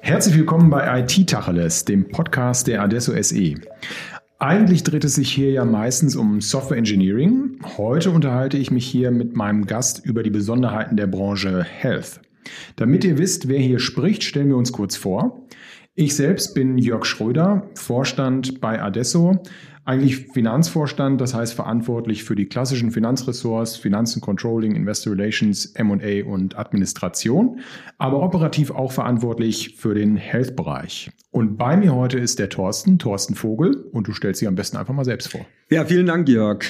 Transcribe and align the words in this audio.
Herzlich 0.00 0.36
willkommen 0.36 0.70
bei 0.70 1.00
IT 1.00 1.28
Tacheles, 1.28 1.84
dem 1.84 2.08
Podcast 2.08 2.66
der 2.66 2.82
Adesso 2.82 3.12
SE. 3.22 3.54
Eigentlich 4.40 4.82
dreht 4.82 5.04
es 5.04 5.14
sich 5.14 5.30
hier 5.30 5.52
ja 5.52 5.64
meistens 5.64 6.16
um 6.16 6.40
Software 6.40 6.78
Engineering. 6.78 7.60
Heute 7.76 8.10
unterhalte 8.10 8.56
ich 8.56 8.72
mich 8.72 8.86
hier 8.86 9.12
mit 9.12 9.36
meinem 9.36 9.66
Gast 9.66 10.04
über 10.04 10.24
die 10.24 10.30
Besonderheiten 10.30 10.96
der 10.96 11.06
Branche 11.06 11.62
Health. 11.62 12.20
Damit 12.74 13.04
ihr 13.04 13.18
wisst, 13.18 13.46
wer 13.46 13.60
hier 13.60 13.78
spricht, 13.78 14.24
stellen 14.24 14.48
wir 14.48 14.56
uns 14.56 14.72
kurz 14.72 14.96
vor. 14.96 15.46
Ich 15.94 16.16
selbst 16.16 16.54
bin 16.54 16.76
Jörg 16.76 17.04
Schröder, 17.04 17.70
Vorstand 17.74 18.60
bei 18.60 18.82
Adesso, 18.82 19.42
eigentlich 19.86 20.26
Finanzvorstand, 20.32 21.20
das 21.20 21.32
heißt 21.32 21.54
verantwortlich 21.54 22.24
für 22.24 22.34
die 22.34 22.46
klassischen 22.46 22.90
Finanzressorts, 22.90 23.76
Finanzen, 23.76 24.20
Controlling, 24.20 24.74
Investor 24.74 25.12
Relations, 25.12 25.66
M&A 25.66 26.24
und 26.28 26.58
Administration, 26.58 27.60
aber 27.96 28.20
operativ 28.20 28.72
auch 28.72 28.90
verantwortlich 28.90 29.76
für 29.78 29.94
den 29.94 30.16
Health-Bereich. 30.16 31.12
Und 31.30 31.56
bei 31.56 31.76
mir 31.76 31.94
heute 31.94 32.18
ist 32.18 32.40
der 32.40 32.48
Thorsten, 32.48 32.98
Thorsten 32.98 33.36
Vogel, 33.36 33.76
und 33.92 34.08
du 34.08 34.12
stellst 34.12 34.40
dich 34.40 34.48
am 34.48 34.56
besten 34.56 34.76
einfach 34.76 34.92
mal 34.92 35.04
selbst 35.04 35.30
vor. 35.30 35.46
Ja, 35.70 35.84
vielen 35.84 36.06
Dank, 36.06 36.28
Jörg. 36.28 36.64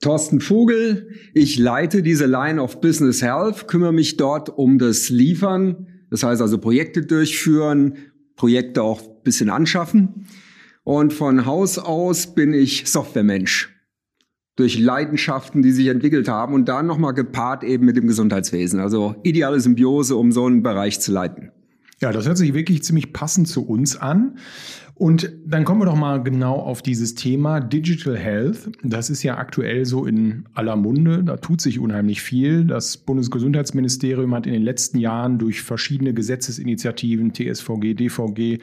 Thorsten 0.00 0.40
Vogel, 0.40 1.10
ich 1.34 1.58
leite 1.58 2.02
diese 2.02 2.26
Line 2.26 2.62
of 2.62 2.80
Business 2.80 3.22
Health, 3.22 3.66
kümmere 3.66 3.92
mich 3.92 4.16
dort 4.16 4.48
um 4.48 4.78
das 4.78 5.10
Liefern, 5.10 5.88
das 6.10 6.22
heißt 6.22 6.40
also 6.40 6.58
Projekte 6.58 7.02
durchführen, 7.02 7.96
Projekte 8.36 8.82
auch 8.82 9.02
ein 9.02 9.22
bisschen 9.24 9.50
anschaffen. 9.50 10.26
Und 10.84 11.12
von 11.12 11.46
Haus 11.46 11.78
aus 11.78 12.34
bin 12.34 12.54
ich 12.54 12.90
Softwaremensch. 12.90 13.76
Durch 14.56 14.78
Leidenschaften, 14.78 15.62
die 15.62 15.72
sich 15.72 15.86
entwickelt 15.86 16.28
haben 16.28 16.54
und 16.54 16.68
dann 16.68 16.86
nochmal 16.86 17.14
gepaart 17.14 17.64
eben 17.64 17.86
mit 17.86 17.96
dem 17.96 18.06
Gesundheitswesen. 18.06 18.80
Also 18.80 19.16
ideale 19.22 19.60
Symbiose, 19.60 20.16
um 20.16 20.32
so 20.32 20.46
einen 20.46 20.62
Bereich 20.62 21.00
zu 21.00 21.12
leiten. 21.12 21.52
Ja, 22.02 22.12
das 22.12 22.26
hört 22.26 22.38
sich 22.38 22.54
wirklich 22.54 22.82
ziemlich 22.82 23.12
passend 23.12 23.46
zu 23.46 23.66
uns 23.66 23.96
an. 23.96 24.38
Und 24.94 25.32
dann 25.46 25.64
kommen 25.64 25.80
wir 25.80 25.86
doch 25.86 25.96
mal 25.96 26.22
genau 26.22 26.56
auf 26.56 26.82
dieses 26.82 27.14
Thema 27.14 27.60
Digital 27.60 28.18
Health. 28.18 28.70
Das 28.82 29.08
ist 29.08 29.22
ja 29.22 29.38
aktuell 29.38 29.86
so 29.86 30.04
in 30.04 30.44
aller 30.54 30.76
Munde. 30.76 31.24
Da 31.24 31.36
tut 31.36 31.60
sich 31.60 31.78
unheimlich 31.78 32.20
viel. 32.20 32.64
Das 32.64 32.98
Bundesgesundheitsministerium 32.98 34.34
hat 34.34 34.46
in 34.46 34.52
den 34.52 34.62
letzten 34.62 34.98
Jahren 34.98 35.38
durch 35.38 35.62
verschiedene 35.62 36.12
Gesetzesinitiativen, 36.12 37.32
TSVG, 37.32 37.94
DVG, 37.94 38.58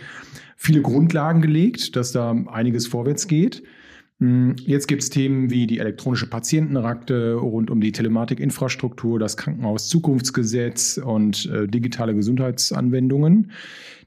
viele 0.55 0.81
Grundlagen 0.81 1.41
gelegt, 1.41 1.95
dass 1.95 2.11
da 2.11 2.31
einiges 2.31 2.85
vorwärts 2.85 3.27
geht. 3.27 3.63
Hm, 4.19 4.55
jetzt 4.59 4.87
gibt 4.87 5.03
es 5.03 5.09
Themen 5.09 5.51
wie 5.51 5.67
die 5.67 5.79
elektronische 5.79 6.27
Patientenakte 6.27 7.35
rund 7.35 7.69
um 7.69 7.81
die 7.81 7.91
Telematikinfrastruktur, 7.91 9.19
das 9.19 9.37
Krankenhaus-Zukunftsgesetz 9.37 10.97
und 10.97 11.45
äh, 11.45 11.67
digitale 11.67 12.15
Gesundheitsanwendungen, 12.15 13.51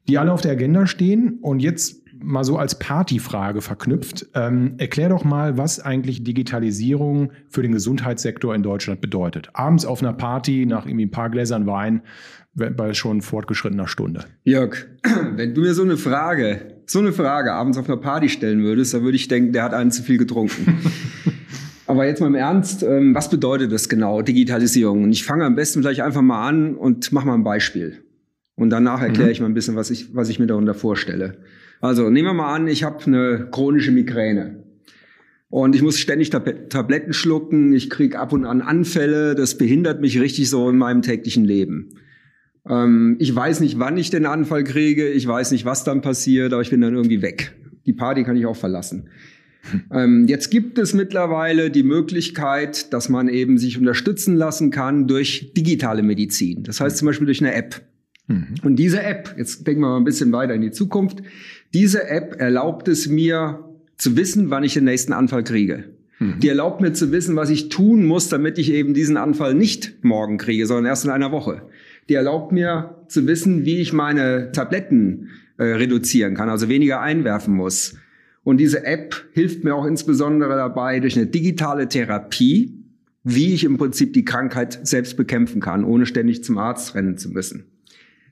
die 0.09 0.19
alle 0.19 0.33
auf 0.33 0.41
der 0.41 0.53
Agenda 0.53 0.87
stehen. 0.87 1.39
Und 1.41 1.61
jetzt 1.61 2.01
mal 2.23 2.45
so 2.45 2.59
als 2.59 2.79
Partyfrage 2.79 3.61
verknüpft, 3.61 4.27
ähm, 4.35 4.75
erklär 4.79 5.09
doch 5.11 5.25
mal, 5.25 5.57
was 5.57 5.81
eigentlich 5.81 6.25
Digitalisierung 6.25 7.31
für 7.49 7.63
den 7.63 7.73
Gesundheitssektor 7.73 8.55
in 8.55 8.63
Deutschland 8.63 9.01
bedeutet. 9.01 9.51
Abends 9.55 9.87
auf 9.87 10.03
einer 10.03 10.13
Party 10.13 10.67
nach 10.67 10.87
irgendwie 10.87 11.07
ein 11.07 11.11
paar 11.11 11.31
Gläsern 11.31 11.67
Wein, 11.67 12.03
bei 12.55 12.95
schon 12.95 13.23
fortgeschrittener 13.23 13.87
Stunde. 13.87 14.25
Jörg, 14.43 14.89
wenn 15.37 15.55
du 15.55 15.61
mir 15.61 15.73
so 15.73 15.83
eine 15.83 15.97
Frage, 15.97 16.80
so 16.91 16.99
eine 16.99 17.13
Frage 17.13 17.53
abends 17.53 17.79
auf 17.79 17.89
einer 17.89 17.99
Party 17.99 18.29
stellen 18.29 18.65
würdest, 18.65 18.95
dann 18.95 19.05
würde 19.05 19.15
ich 19.15 19.29
denken, 19.29 19.53
der 19.53 19.63
hat 19.63 19.75
einen 19.75 19.93
zu 19.93 20.03
viel 20.03 20.19
getrunken. 20.19 20.81
Aber 21.87 22.05
jetzt 22.05 22.21
mal 22.21 22.27
im 22.27 22.35
Ernst, 22.35 22.83
ähm, 22.83 23.15
was 23.15 23.31
bedeutet 23.31 23.71
das 23.71 23.89
genau, 23.89 24.23
Digitalisierung? 24.23 25.05
Und 25.05 25.13
ich 25.13 25.25
fange 25.25 25.45
am 25.45 25.55
besten 25.55 25.83
gleich 25.83 26.03
einfach 26.03 26.23
mal 26.23 26.49
an 26.49 26.75
und 26.75 27.13
mache 27.13 27.27
mal 27.27 27.35
ein 27.35 27.45
Beispiel. 27.45 28.03
Und 28.57 28.71
danach 28.71 29.03
erkläre 29.03 29.27
mhm. 29.27 29.33
ich 29.33 29.41
mal 29.41 29.47
ein 29.47 29.55
bisschen, 29.55 29.77
was 29.77 29.91
ich, 29.91 30.15
was 30.17 30.29
ich 30.31 30.41
mir 30.41 30.49
darunter 30.49 30.75
vorstelle. 30.75 31.39
Also 31.81 32.11
nehmen 32.11 32.27
wir 32.27 32.35
mal 32.35 32.55
an, 32.55 32.67
ich 32.67 32.83
habe 32.83 33.05
eine 33.07 33.49
chronische 33.53 33.93
Migräne. 33.93 34.65
Und 35.49 35.77
ich 35.77 35.83
muss 35.83 35.99
ständig 35.99 36.31
Tab 36.31 36.71
Tabletten 36.71 37.13
schlucken, 37.13 37.73
ich 37.73 37.89
kriege 37.89 38.19
ab 38.19 38.33
und 38.33 38.45
an 38.45 38.63
Anfälle, 38.63 39.37
das 39.37 39.57
behindert 39.57 40.01
mich 40.01 40.21
richtig 40.21 40.51
so 40.51 40.69
in 40.69 40.77
meinem 40.77 41.03
täglichen 41.03 41.45
Leben. 41.45 42.01
Ähm, 42.71 43.17
ich 43.19 43.35
weiß 43.35 43.61
nicht, 43.61 43.79
wann 43.79 43.99
ich 43.99 44.11
den 44.11 44.25
Anfall 44.25 44.65
kriege, 44.65 45.09
ich 45.09 45.27
weiß 45.27 45.51
nicht, 45.51 45.65
was 45.65 45.85
dann 45.85 46.01
passiert, 46.01 46.53
aber 46.53 46.63
ich 46.63 46.71
bin 46.71 46.81
dann 46.81 46.95
irgendwie 46.95 47.21
weg. 47.21 47.53
Die 47.85 47.93
Party 47.93 48.23
kann 48.23 48.37
ich 48.37 48.47
auch 48.47 48.57
verlassen. 48.57 49.09
Ähm, 49.93 50.25
jetzt 50.27 50.49
gibt 50.49 50.79
es 50.79 50.95
mittlerweile 50.95 51.71
die 51.71 51.83
Möglichkeit, 51.83 52.95
dass 52.95 53.11
man 53.11 53.29
eben 53.29 53.59
sich 53.59 53.77
unterstützen 53.77 54.35
lassen 54.35 54.71
kann 54.71 55.07
durch 55.07 55.53
digitale 55.55 56.03
Medizin. 56.03 56.63
Das 56.63 56.81
heißt 56.81 56.97
zum 56.97 57.05
Beispiel 57.05 57.27
durch 57.27 57.43
eine 57.43 57.53
App. 57.53 57.83
Mhm. 58.27 58.55
Und 58.63 58.77
diese 58.77 59.03
App, 59.03 59.35
jetzt 59.37 59.67
denken 59.67 59.83
wir 59.83 59.89
mal 59.89 59.99
ein 59.99 60.05
bisschen 60.05 60.33
weiter 60.33 60.55
in 60.55 60.63
die 60.63 60.71
Zukunft, 60.71 61.19
diese 61.75 62.09
App 62.09 62.37
erlaubt 62.41 62.89
es 62.89 63.07
mir 63.07 63.63
zu 63.99 64.17
wissen, 64.17 64.49
wann 64.49 64.65
ich 64.65 64.73
den 64.73 64.85
nächsten 64.85 65.13
Anfall 65.13 65.45
kriege. 65.45 65.91
Mhm. 66.21 66.41
Die 66.41 66.49
erlaubt 66.49 66.81
mir 66.81 66.95
zu 66.95 67.13
wissen, 67.13 67.37
was 67.37 67.51
ich 67.51 67.69
tun 67.69 68.07
muss, 68.07 68.31
damit 68.31 68.57
ich 68.57 68.73
eben 68.73 68.95
diesen 68.95 69.19
Anfall 69.19 69.53
nicht 69.53 70.03
morgen 70.03 70.39
kriege, 70.39 70.65
sondern 70.65 70.87
erst 70.87 71.05
in 71.05 71.11
einer 71.11 71.33
Woche 71.33 71.69
die 72.11 72.15
erlaubt 72.15 72.51
mir 72.51 72.97
zu 73.09 73.27
wissen, 73.27 73.65
wie 73.65 73.79
ich 73.79 73.93
meine 73.93 74.51
Tabletten 74.53 75.29
äh, 75.57 75.65
reduzieren 75.65 76.35
kann, 76.35 76.51
also 76.51 76.69
weniger 76.69 77.01
einwerfen 77.01 77.55
muss. 77.55 77.95
Und 78.43 78.59
diese 78.59 78.85
App 78.85 79.29
hilft 79.33 79.63
mir 79.63 79.77
auch 79.77 79.87
insbesondere 79.87 80.57
dabei, 80.57 80.99
durch 80.99 81.17
eine 81.17 81.27
digitale 81.27 81.89
Therapie, 81.89 82.85
wie 83.23 83.55
ich 83.55 83.63
im 83.63 83.79
Prinzip 83.79 84.13
die 84.13 84.25
Krankheit 84.25 84.81
selbst 84.83 85.17
bekämpfen 85.17 85.61
kann, 85.61 85.85
ohne 85.85 86.05
ständig 86.05 86.43
zum 86.43 86.59
Arzt 86.59 86.97
rennen 86.97 87.17
zu 87.17 87.31
müssen. 87.31 87.67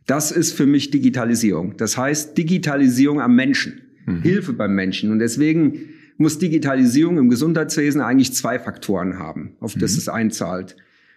Das 0.06 0.32
ist 0.32 0.54
für 0.54 0.66
mich 0.66 0.90
Digitalisierung. 0.90 1.76
Das 1.76 1.96
heißt 1.96 2.36
Digitalisierung 2.36 3.20
am 3.20 3.36
Menschen, 3.36 3.82
mhm. 4.06 4.22
Hilfe 4.22 4.54
beim 4.54 4.74
Menschen. 4.74 5.12
Und 5.12 5.20
deswegen 5.20 5.90
muss 6.16 6.38
Digitalisierung 6.38 7.18
im 7.18 7.28
Gesundheitswesen 7.28 8.00
eigentlich 8.00 8.32
zwei 8.32 8.58
Faktoren 8.58 9.20
haben, 9.20 9.52
auf 9.60 9.74
das 9.74 9.92
mhm. 9.92 9.98
es 9.98 10.08
einzahlt. 10.08 10.76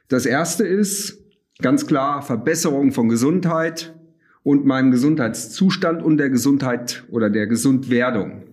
Das 0.10 0.28
erste 0.28 0.64
ist, 0.68 1.21
Ganz 1.62 1.86
klar 1.86 2.22
Verbesserung 2.22 2.92
von 2.92 3.10
Gesundheit 3.10 3.94
und 4.44 4.66
meinem 4.66 4.92
Gesundheitszustand 4.92 6.02
und 6.02 6.18
der 6.18 6.30
Gesundheit 6.30 7.04
oder 7.10 7.30
der 7.30 7.48
Gesundwerdung. 7.48 8.44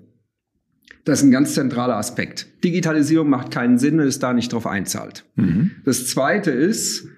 Das 1.05 1.21
ist 1.21 1.25
ein 1.25 1.31
ganz 1.31 1.55
zentraler 1.55 1.97
Aspekt. 1.97 2.47
Digitalisierung 2.63 3.31
macht 3.31 3.51
keinen 3.51 3.79
Sinn, 3.79 3.99
wenn 3.99 4.07
es 4.07 4.19
da 4.19 4.35
nicht 4.35 4.53
drauf 4.53 4.67
einzahlt. 4.67 5.25
Mhm. 5.37 5.71
Das 5.85 6.07
zweite 6.09 6.51
ist, 6.51 7.09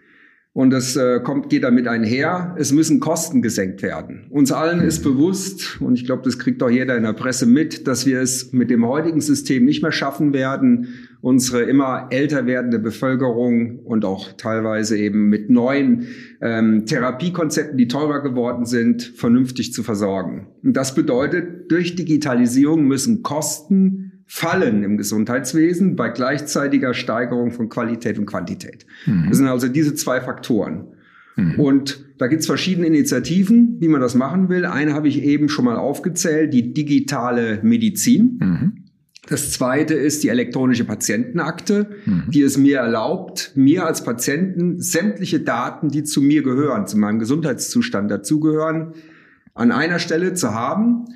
und 0.53 0.71
das 0.71 0.97
äh, 0.97 1.21
kommt, 1.21 1.49
geht 1.49 1.63
damit 1.63 1.87
einher. 1.87 2.57
Es 2.59 2.73
müssen 2.73 2.99
Kosten 2.99 3.41
gesenkt 3.41 3.83
werden. 3.83 4.27
Uns 4.31 4.51
allen 4.51 4.81
ist 4.81 5.05
bewusst, 5.05 5.81
und 5.81 5.95
ich 5.95 6.05
glaube, 6.05 6.23
das 6.25 6.41
kriegt 6.41 6.61
auch 6.63 6.71
jeder 6.71 6.97
in 6.97 7.05
der 7.05 7.13
Presse 7.13 7.47
mit, 7.47 7.87
dass 7.87 8.05
wir 8.05 8.21
es 8.21 8.53
mit 8.53 8.69
dem 8.69 8.85
heutigen 8.85 9.21
System 9.21 9.65
nicht 9.65 9.81
mehr 9.83 9.93
schaffen 9.93 10.33
werden, 10.33 10.89
unsere 11.21 11.63
immer 11.63 12.09
älter 12.11 12.47
werdende 12.47 12.81
Bevölkerung 12.81 13.79
und 13.79 14.05
auch 14.05 14.33
teilweise 14.33 14.99
eben 14.99 15.29
mit 15.29 15.51
neuen 15.51 16.09
ähm, 16.41 16.85
Therapiekonzepten, 16.85 17.79
die 17.79 17.87
teurer 17.87 18.21
geworden 18.21 18.65
sind, 18.65 19.03
vernünftig 19.03 19.73
zu 19.73 19.85
versorgen. 19.85 20.49
Und 20.65 20.77
das 20.77 20.97
bedeutet, 20.97 21.71
durch 21.71 21.95
Digitalisierung 21.95 22.87
müssen 22.87 23.23
Kosten 23.23 24.10
fallen 24.33 24.85
im 24.85 24.97
Gesundheitswesen 24.97 25.97
bei 25.97 26.09
gleichzeitiger 26.09 26.95
Steigerung 26.95 27.51
von 27.51 27.69
Qualität 27.69 28.17
und 28.17 28.27
Quantität. 28.27 28.87
Mhm. 29.05 29.27
Das 29.29 29.39
sind 29.39 29.49
also 29.49 29.67
diese 29.67 29.97
zwei 29.97 30.21
Faktoren. 30.21 30.87
Mhm. 31.35 31.59
Und 31.59 32.05
da 32.17 32.29
gibt 32.29 32.43
es 32.43 32.47
verschiedene 32.47 32.87
Initiativen, 32.87 33.79
wie 33.81 33.89
man 33.89 34.01
das 34.01 34.15
machen 34.15 34.49
will. 34.49 34.67
Eine 34.67 34.95
habe 34.95 35.09
ich 35.09 35.25
eben 35.25 35.49
schon 35.49 35.65
mal 35.65 35.77
aufgezählt, 35.77 36.55
die 36.55 36.73
digitale 36.73 37.59
Medizin. 37.65 38.39
Mhm. 38.41 38.73
Das 39.29 39.51
zweite 39.51 39.95
ist 39.95 40.23
die 40.23 40.29
elektronische 40.29 40.85
Patientenakte, 40.85 41.91
mhm. 42.07 42.23
die 42.29 42.43
es 42.43 42.57
mir 42.57 42.79
erlaubt, 42.79 43.51
mir 43.57 43.85
als 43.85 44.05
Patienten 44.05 44.81
sämtliche 44.81 45.41
Daten, 45.41 45.89
die 45.89 46.05
zu 46.05 46.23
mir 46.23 46.45
gehören, 46.45 46.87
zu 46.87 46.97
meinem 46.99 47.19
Gesundheitszustand 47.19 48.09
dazugehören, 48.09 48.93
an 49.55 49.73
einer 49.73 49.99
Stelle 49.99 50.35
zu 50.35 50.55
haben 50.55 51.07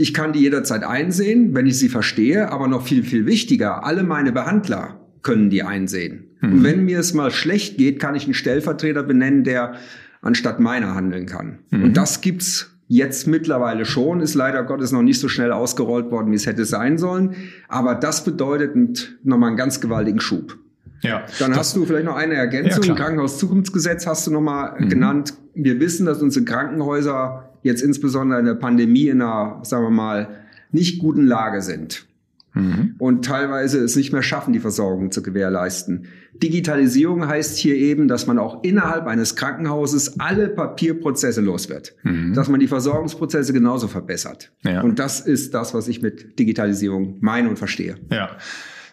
ich 0.00 0.14
kann 0.14 0.32
die 0.32 0.38
jederzeit 0.38 0.84
einsehen, 0.84 1.54
wenn 1.56 1.66
ich 1.66 1.76
sie 1.76 1.88
verstehe, 1.88 2.52
aber 2.52 2.68
noch 2.68 2.86
viel, 2.86 3.02
viel 3.02 3.26
wichtiger, 3.26 3.84
alle 3.84 4.04
meine 4.04 4.30
Behandler 4.30 5.00
können 5.22 5.50
die 5.50 5.64
einsehen. 5.64 6.28
Mhm. 6.40 6.52
Und 6.52 6.64
wenn 6.64 6.84
mir 6.84 7.00
es 7.00 7.14
mal 7.14 7.32
schlecht 7.32 7.78
geht, 7.78 7.98
kann 7.98 8.14
ich 8.14 8.24
einen 8.24 8.34
Stellvertreter 8.34 9.02
benennen, 9.02 9.42
der 9.42 9.74
anstatt 10.22 10.60
meiner 10.60 10.94
handeln 10.94 11.26
kann. 11.26 11.58
Mhm. 11.70 11.82
Und 11.82 11.96
das 11.96 12.20
gibt's 12.20 12.78
jetzt 12.86 13.26
mittlerweile 13.26 13.84
schon, 13.84 14.20
ist 14.20 14.34
leider 14.34 14.62
Gottes 14.62 14.92
noch 14.92 15.02
nicht 15.02 15.18
so 15.18 15.26
schnell 15.26 15.50
ausgerollt 15.50 16.12
worden, 16.12 16.30
wie 16.30 16.36
es 16.36 16.46
hätte 16.46 16.64
sein 16.64 16.96
sollen. 16.96 17.34
Aber 17.66 17.96
das 17.96 18.22
bedeutet 18.22 19.18
nochmal 19.24 19.48
einen 19.48 19.56
ganz 19.56 19.80
gewaltigen 19.80 20.20
Schub. 20.20 20.56
Ja, 21.02 21.24
Dann 21.40 21.56
hast 21.56 21.74
du 21.74 21.84
vielleicht 21.86 22.06
noch 22.06 22.16
eine 22.16 22.34
Ergänzung. 22.34 22.84
Ja, 22.84 22.94
Krankenhauszukunftsgesetz 22.94 24.06
hast 24.06 24.28
du 24.28 24.30
nochmal 24.30 24.76
mhm. 24.78 24.88
genannt. 24.88 25.34
Wir 25.54 25.80
wissen, 25.80 26.06
dass 26.06 26.22
unsere 26.22 26.44
Krankenhäuser 26.44 27.47
jetzt 27.68 27.82
insbesondere 27.82 28.40
in 28.40 28.46
der 28.46 28.54
Pandemie 28.54 29.08
in 29.08 29.22
einer, 29.22 29.60
sagen 29.62 29.84
wir 29.84 29.90
mal, 29.90 30.28
nicht 30.72 30.98
guten 30.98 31.26
Lage 31.26 31.62
sind. 31.62 32.08
mhm. 32.54 32.94
und 32.98 33.24
teilweise 33.24 33.78
es 33.78 33.96
nicht 33.96 34.12
mehr 34.12 34.22
schaffen, 34.22 34.52
die 34.52 34.58
Versorgung 34.58 35.10
zu 35.12 35.22
gewährleisten. 35.22 36.06
Digitalisierung 36.42 37.26
heißt 37.26 37.58
hier 37.58 37.76
eben, 37.76 38.08
dass 38.08 38.26
man 38.26 38.38
auch 38.38 38.62
innerhalb 38.62 39.06
eines 39.06 39.36
Krankenhauses 39.36 40.20
alle 40.20 40.48
Papierprozesse 40.48 41.40
los 41.40 41.68
wird, 41.68 41.94
mhm. 42.02 42.34
dass 42.34 42.48
man 42.48 42.60
die 42.60 42.68
Versorgungsprozesse 42.68 43.52
genauso 43.52 43.88
verbessert. 43.88 44.52
Ja. 44.64 44.82
Und 44.82 44.98
das 44.98 45.20
ist 45.20 45.54
das, 45.54 45.74
was 45.74 45.88
ich 45.88 46.02
mit 46.02 46.38
Digitalisierung 46.38 47.18
meine 47.20 47.48
und 47.48 47.58
verstehe. 47.58 47.96
Ja. 48.10 48.36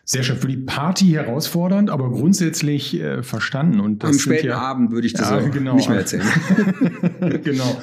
Sehr 0.08 0.22
schön. 0.22 0.38
Für 0.38 0.48
die 0.48 0.58
Party 0.58 1.06
herausfordernd, 1.06 1.90
aber 1.90 2.12
grundsätzlich 2.12 3.02
äh, 3.02 3.24
verstanden. 3.24 3.80
Und 3.80 4.04
das 4.04 4.12
Am 4.12 4.20
späten 4.20 4.48
ja, 4.48 4.60
Abend 4.60 4.92
würde 4.92 5.08
ich 5.08 5.14
das 5.14 5.32
ja, 5.32 5.40
genau. 5.40 5.76
nicht 5.76 5.90
mehr 5.90 5.98
erzählen. 5.98 6.28
genau. 7.44 7.82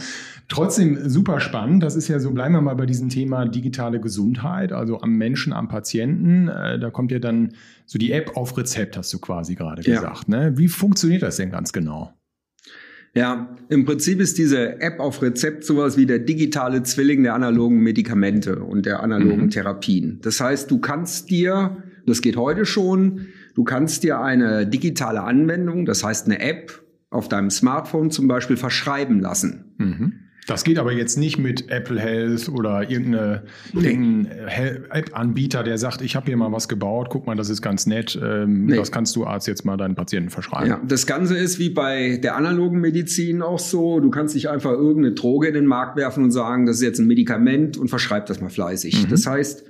Trotzdem 0.53 1.09
super 1.09 1.41
spannend. 1.41 1.83
Das 1.83 1.97
ist 1.97 2.09
ja 2.09 2.21
so, 2.21 2.31
bleiben 2.31 2.55
wir 2.55 2.61
mal 2.61 2.75
bei 2.75 2.87
diesem 2.87 3.09
Thema 3.09 3.47
digitale 3.47 4.01
Gesundheit, 4.01 4.73
also 4.73 5.01
am 5.01 5.17
Menschen, 5.17 5.53
am 5.53 5.69
Patienten. 5.69 6.49
Äh, 6.49 6.79
da 6.79 6.91
kommt 6.91 7.11
ja 7.11 7.19
dann 7.19 7.55
so 7.87 7.99
die 7.99 8.13
App 8.13 8.37
auf 8.37 8.57
Rezept, 8.59 8.97
hast 8.97 9.13
du 9.13 9.19
quasi 9.19 9.55
gerade 9.55 9.83
ja. 9.83 9.95
gesagt. 9.95 10.29
Ne? 10.29 10.53
Wie 10.57 10.69
funktioniert 10.69 11.23
das 11.23 11.37
denn 11.37 11.51
ganz 11.51 11.73
genau? 11.73 12.13
Ja, 13.15 13.57
im 13.69 13.85
Prinzip 13.85 14.21
ist 14.21 14.39
diese 14.39 14.81
App 14.81 14.99
auf 14.99 15.21
Rezept 15.21 15.65
sowas 15.65 15.97
wie 15.99 16.07
der 16.07 16.19
digitale 16.19 16.83
Zwilling 16.83 17.23
der 17.23 17.35
analogen 17.35 17.79
Medikamente 17.79 18.61
und 18.61 18.87
der 18.87 19.03
analogen 19.03 19.45
mhm. 19.45 19.51
Therapien. 19.51 20.21
Das 20.23 20.41
heißt, 20.41 20.71
du 20.71 20.79
kannst 20.79 21.31
dir, 21.31 21.83
das 22.07 22.23
geht 22.23 22.37
heute 22.37 22.65
schon, 22.65 23.27
du 23.55 23.65
kannst 23.65 24.03
dir 24.03 24.21
eine 24.21 24.67
digitale 24.67 25.23
Anwendung, 25.23 25.85
das 25.85 26.05
heißt 26.05 26.27
eine 26.27 26.41
App 26.41 26.83
auf 27.11 27.29
deinem 27.29 27.51
Smartphone 27.51 28.11
zum 28.11 28.29
Beispiel 28.29 28.57
verschreiben 28.57 29.21
lassen. 29.21 29.75
Mhm. 29.77 30.13
Das 30.47 30.65
geht 30.65 30.79
aber 30.79 30.93
jetzt 30.93 31.17
nicht 31.17 31.39
mit 31.39 31.71
Apple 31.71 32.01
Health 32.01 32.49
oder 32.49 32.91
irgendeine, 32.91 33.45
nee. 33.73 33.91
irgendein 33.91 34.27
App-Anbieter, 34.91 35.63
der 35.63 35.79
sagt, 35.79 36.03
ich 36.03 36.17
habe 36.17 36.27
hier 36.27 36.37
mal 36.37 36.51
was 36.51 36.69
gebaut, 36.69 37.09
guck 37.11 37.27
mal, 37.27 37.37
das 37.37 37.49
ist 37.49 37.63
ganz 37.63 37.87
nett, 37.87 38.19
ähm, 38.21 38.67
nee. 38.67 38.75
das 38.77 38.91
kannst 38.91 39.15
du 39.15 39.25
Arzt 39.25 39.47
jetzt 39.47 39.65
mal 39.65 39.77
deinen 39.77 39.95
Patienten 39.95 40.31
verschreiben. 40.31 40.69
Ja, 40.69 40.81
das 40.85 41.07
Ganze 41.07 41.39
ist 41.39 41.61
wie 41.61 41.71
bei 41.71 42.17
der 42.17 42.37
analogen 42.37 42.81
Medizin 42.81 43.41
auch 43.41 43.61
so, 43.61 44.01
du 44.01 44.11
kannst 44.11 44.35
nicht 44.35 44.49
einfach 44.49 44.73
irgendeine 44.73 45.15
Droge 45.15 45.47
in 45.47 45.55
den 45.55 45.67
Markt 45.67 45.97
werfen 45.97 46.25
und 46.25 46.33
sagen, 46.33 46.67
das 46.67 46.77
ist 46.77 46.83
jetzt 46.83 46.99
ein 46.99 47.07
Medikament 47.07 47.79
und 47.79 47.89
verschreib 47.89 48.27
das 48.27 48.41
mal 48.41 48.51
fleißig. 48.51 49.07
Mhm. 49.07 49.11
Das 49.11 49.27
heißt, 49.27 49.65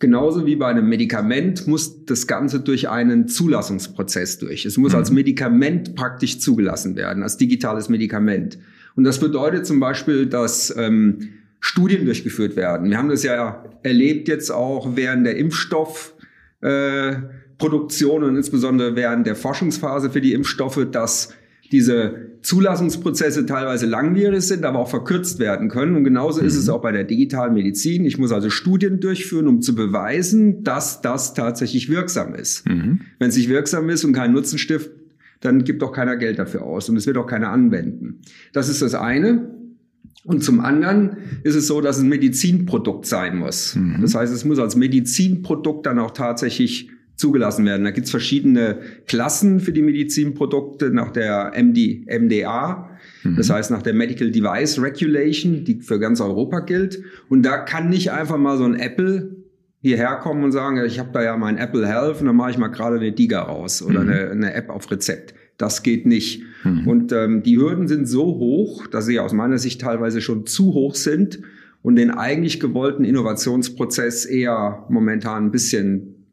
Genauso 0.00 0.44
wie 0.44 0.56
bei 0.56 0.66
einem 0.66 0.88
Medikament 0.88 1.68
muss 1.68 2.04
das 2.04 2.26
Ganze 2.26 2.60
durch 2.60 2.90
einen 2.90 3.28
Zulassungsprozess 3.28 4.38
durch. 4.38 4.66
Es 4.66 4.76
muss 4.76 4.92
mhm. 4.92 4.98
als 4.98 5.10
Medikament 5.12 5.94
praktisch 5.94 6.40
zugelassen 6.40 6.96
werden, 6.96 7.22
als 7.22 7.36
digitales 7.36 7.88
Medikament. 7.88 8.58
Und 8.96 9.04
das 9.04 9.18
bedeutet 9.18 9.66
zum 9.66 9.80
Beispiel, 9.80 10.26
dass 10.26 10.74
ähm, 10.76 11.30
Studien 11.60 12.04
durchgeführt 12.04 12.56
werden. 12.56 12.90
Wir 12.90 12.98
haben 12.98 13.08
das 13.08 13.22
ja 13.22 13.64
erlebt 13.82 14.28
jetzt 14.28 14.50
auch 14.50 14.96
während 14.96 15.24
der 15.26 15.36
Impfstoffproduktion 15.36 18.22
äh, 18.22 18.26
und 18.26 18.36
insbesondere 18.36 18.96
während 18.96 19.26
der 19.26 19.34
Forschungsphase 19.34 20.10
für 20.10 20.20
die 20.20 20.34
Impfstoffe, 20.34 20.86
dass 20.90 21.32
diese 21.72 22.34
Zulassungsprozesse 22.42 23.46
teilweise 23.46 23.86
langwierig 23.86 24.42
sind, 24.42 24.66
aber 24.66 24.78
auch 24.78 24.90
verkürzt 24.90 25.38
werden 25.38 25.70
können. 25.70 25.96
Und 25.96 26.04
genauso 26.04 26.42
mhm. 26.42 26.46
ist 26.46 26.56
es 26.56 26.66
mhm. 26.66 26.74
auch 26.74 26.82
bei 26.82 26.92
der 26.92 27.04
digitalen 27.04 27.54
Medizin. 27.54 28.04
Ich 28.04 28.18
muss 28.18 28.30
also 28.30 28.50
Studien 28.50 29.00
durchführen, 29.00 29.48
um 29.48 29.62
zu 29.62 29.74
beweisen, 29.74 30.62
dass 30.62 31.00
das 31.00 31.32
tatsächlich 31.32 31.88
wirksam 31.88 32.34
ist. 32.34 32.68
Mhm. 32.68 33.00
Wenn 33.18 33.30
es 33.30 33.36
nicht 33.36 33.48
wirksam 33.48 33.88
ist 33.88 34.04
und 34.04 34.12
kein 34.12 34.32
Nutzen 34.32 34.58
stiftet, 34.58 35.03
dann 35.44 35.64
gibt 35.64 35.82
auch 35.82 35.92
keiner 35.92 36.16
Geld 36.16 36.38
dafür 36.38 36.62
aus 36.62 36.88
und 36.88 36.96
es 36.96 37.06
wird 37.06 37.18
auch 37.18 37.26
keiner 37.26 37.50
anwenden. 37.50 38.20
Das 38.52 38.68
ist 38.68 38.82
das 38.82 38.94
eine. 38.94 39.50
Und 40.24 40.42
zum 40.42 40.60
anderen 40.60 41.18
ist 41.42 41.54
es 41.54 41.66
so, 41.66 41.82
dass 41.82 41.98
es 41.98 42.02
ein 42.02 42.08
Medizinprodukt 42.08 43.04
sein 43.04 43.36
muss. 43.36 43.76
Mhm. 43.76 43.98
Das 44.00 44.14
heißt, 44.14 44.32
es 44.32 44.44
muss 44.46 44.58
als 44.58 44.74
Medizinprodukt 44.74 45.84
dann 45.84 45.98
auch 45.98 46.12
tatsächlich 46.12 46.88
zugelassen 47.16 47.66
werden. 47.66 47.84
Da 47.84 47.90
gibt 47.90 48.06
es 48.06 48.10
verschiedene 48.10 48.78
Klassen 49.06 49.60
für 49.60 49.72
die 49.72 49.82
Medizinprodukte 49.82 50.90
nach 50.90 51.10
der 51.10 51.52
MD, 51.54 52.06
MDA, 52.06 52.90
mhm. 53.22 53.36
das 53.36 53.50
heißt 53.50 53.70
nach 53.70 53.82
der 53.82 53.94
Medical 53.94 54.30
Device 54.30 54.80
Regulation, 54.80 55.64
die 55.64 55.80
für 55.80 56.00
ganz 56.00 56.20
Europa 56.20 56.60
gilt. 56.60 57.02
Und 57.28 57.42
da 57.42 57.58
kann 57.58 57.90
nicht 57.90 58.10
einfach 58.10 58.38
mal 58.38 58.56
so 58.56 58.64
ein 58.64 58.74
Apple 58.74 59.33
hierher 59.84 60.16
kommen 60.16 60.42
und 60.44 60.52
sagen, 60.52 60.82
ich 60.86 60.98
habe 60.98 61.10
da 61.12 61.22
ja 61.22 61.36
mein 61.36 61.58
Apple 61.58 61.86
Health 61.86 62.18
und 62.20 62.26
dann 62.26 62.36
mache 62.36 62.52
ich 62.52 62.56
mal 62.56 62.68
gerade 62.68 62.96
eine 62.96 63.12
Diga 63.12 63.42
raus 63.42 63.82
oder 63.82 64.02
mhm. 64.02 64.08
eine, 64.08 64.30
eine, 64.30 64.54
App 64.54 64.70
auf 64.70 64.90
Rezept. 64.90 65.34
Das 65.58 65.82
geht 65.82 66.06
nicht. 66.06 66.42
Mhm. 66.64 66.88
Und 66.88 67.12
ähm, 67.12 67.42
die 67.42 67.58
Hürden 67.58 67.86
sind 67.86 68.08
so 68.08 68.24
hoch, 68.24 68.86
dass 68.86 69.04
sie 69.04 69.20
aus 69.20 69.34
meiner 69.34 69.58
Sicht 69.58 69.82
teilweise 69.82 70.22
schon 70.22 70.46
zu 70.46 70.72
hoch 70.72 70.94
sind 70.94 71.40
und 71.82 71.96
den 71.96 72.10
eigentlich 72.10 72.60
gewollten 72.60 73.04
Innovationsprozess 73.04 74.24
eher 74.24 74.86
momentan 74.88 75.48
ein 75.48 75.50
bisschen 75.50 76.24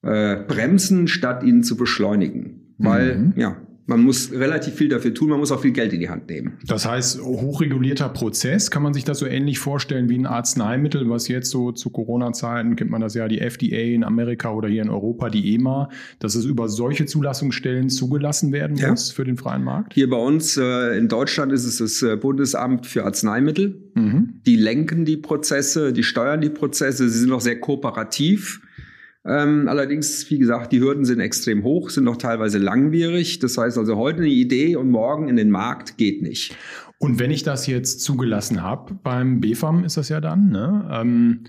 äh, 0.00 0.36
bremsen, 0.36 1.08
statt 1.08 1.42
ihn 1.42 1.62
zu 1.62 1.76
beschleunigen. 1.76 2.72
Weil, 2.78 3.18
mhm. 3.18 3.32
ja, 3.36 3.58
man 3.88 4.02
muss 4.02 4.30
relativ 4.32 4.74
viel 4.74 4.90
dafür 4.90 5.14
tun, 5.14 5.30
man 5.30 5.40
muss 5.40 5.50
auch 5.50 5.62
viel 5.62 5.72
Geld 5.72 5.94
in 5.94 6.00
die 6.00 6.10
Hand 6.10 6.28
nehmen. 6.28 6.58
Das 6.66 6.86
heißt, 6.86 7.22
hochregulierter 7.22 8.10
Prozess, 8.10 8.70
kann 8.70 8.82
man 8.82 8.92
sich 8.92 9.04
das 9.04 9.18
so 9.18 9.26
ähnlich 9.26 9.58
vorstellen 9.58 10.10
wie 10.10 10.18
ein 10.18 10.26
Arzneimittel, 10.26 11.08
was 11.08 11.26
jetzt 11.26 11.50
so 11.50 11.72
zu 11.72 11.88
Corona-Zeiten 11.88 12.76
kennt 12.76 12.90
man 12.90 13.00
das 13.00 13.14
ja, 13.14 13.26
die 13.28 13.40
FDA 13.40 13.94
in 13.94 14.04
Amerika 14.04 14.52
oder 14.52 14.68
hier 14.68 14.82
in 14.82 14.90
Europa, 14.90 15.30
die 15.30 15.54
EMA, 15.54 15.88
dass 16.18 16.34
es 16.34 16.44
über 16.44 16.68
solche 16.68 17.06
Zulassungsstellen 17.06 17.88
zugelassen 17.88 18.52
werden 18.52 18.76
ja. 18.76 18.90
muss 18.90 19.10
für 19.10 19.24
den 19.24 19.38
freien 19.38 19.64
Markt? 19.64 19.94
Hier 19.94 20.10
bei 20.10 20.18
uns 20.18 20.58
äh, 20.58 20.98
in 20.98 21.08
Deutschland 21.08 21.50
ist 21.52 21.64
es 21.64 21.78
das 21.78 22.02
äh, 22.02 22.16
Bundesamt 22.16 22.86
für 22.86 23.06
Arzneimittel. 23.06 23.90
Mhm. 23.94 24.40
Die 24.44 24.56
lenken 24.56 25.06
die 25.06 25.16
Prozesse, 25.16 25.94
die 25.94 26.02
steuern 26.02 26.42
die 26.42 26.50
Prozesse, 26.50 27.08
sie 27.08 27.18
sind 27.18 27.32
auch 27.32 27.40
sehr 27.40 27.58
kooperativ. 27.58 28.60
Ähm, 29.28 29.68
allerdings, 29.68 30.30
wie 30.30 30.38
gesagt, 30.38 30.72
die 30.72 30.80
Hürden 30.80 31.04
sind 31.04 31.20
extrem 31.20 31.62
hoch, 31.62 31.90
sind 31.90 32.08
auch 32.08 32.16
teilweise 32.16 32.58
langwierig. 32.58 33.38
Das 33.40 33.58
heißt 33.58 33.76
also, 33.76 33.96
heute 33.96 34.18
eine 34.20 34.28
Idee 34.28 34.76
und 34.76 34.90
morgen 34.90 35.28
in 35.28 35.36
den 35.36 35.50
Markt 35.50 35.98
geht 35.98 36.22
nicht. 36.22 36.56
Und 36.98 37.18
wenn 37.18 37.30
ich 37.30 37.42
das 37.42 37.66
jetzt 37.66 38.00
zugelassen 38.00 38.62
habe, 38.62 38.94
beim 38.94 39.40
BFAM 39.40 39.84
ist 39.84 39.96
das 39.96 40.08
ja 40.08 40.20
dann, 40.20 40.48
ne? 40.50 40.88
ähm, 40.92 41.44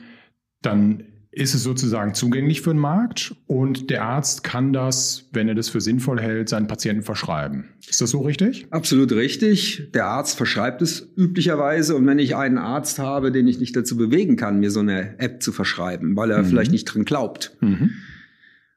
dann 0.62 1.04
ist 1.32 1.54
es 1.54 1.64
sozusagen 1.64 2.14
zugänglich 2.14 2.62
für 2.62 2.72
den 2.72 2.80
Markt 2.80 3.36
und 3.46 3.90
der 3.90 4.04
Arzt 4.04 4.44
kann 4.44 4.74
das, 4.74 5.30
wenn 5.32 5.48
er 5.48 5.56
das 5.56 5.70
für 5.70 5.80
sinnvoll 5.80 6.20
hält, 6.20 6.50
seinen 6.50 6.68
Patienten 6.68 7.04
verschreiben. 7.04 7.66
Ist 7.88 8.02
das 8.02 8.10
so 8.10 8.22
richtig? 8.22 8.66
Absolut 8.72 9.12
richtig. 9.12 9.90
Der 9.94 10.08
Arzt 10.08 10.38
verschreibt 10.38 10.82
es 10.82 11.08
üblicherweise 11.16 11.96
und 11.96 12.08
wenn 12.08 12.20
ich 12.20 12.36
einen 12.36 12.58
Arzt 12.58 12.98
habe, 12.98 13.32
den 13.32 13.48
ich 13.48 13.60
nicht 13.60 13.76
dazu 13.76 13.96
bewegen 13.96 14.38
kann, 14.38 14.60
mir 14.60 14.72
so 14.72 14.80
eine 14.80 15.20
App 15.20 15.44
zu 15.44 15.52
verschreiben, 15.52 16.16
weil 16.16 16.32
er 16.32 16.42
mhm. 16.42 16.48
vielleicht 16.48 16.72
nicht 16.72 16.86
drin 16.86 17.06
glaubt, 17.06 17.56
mhm 17.62 17.92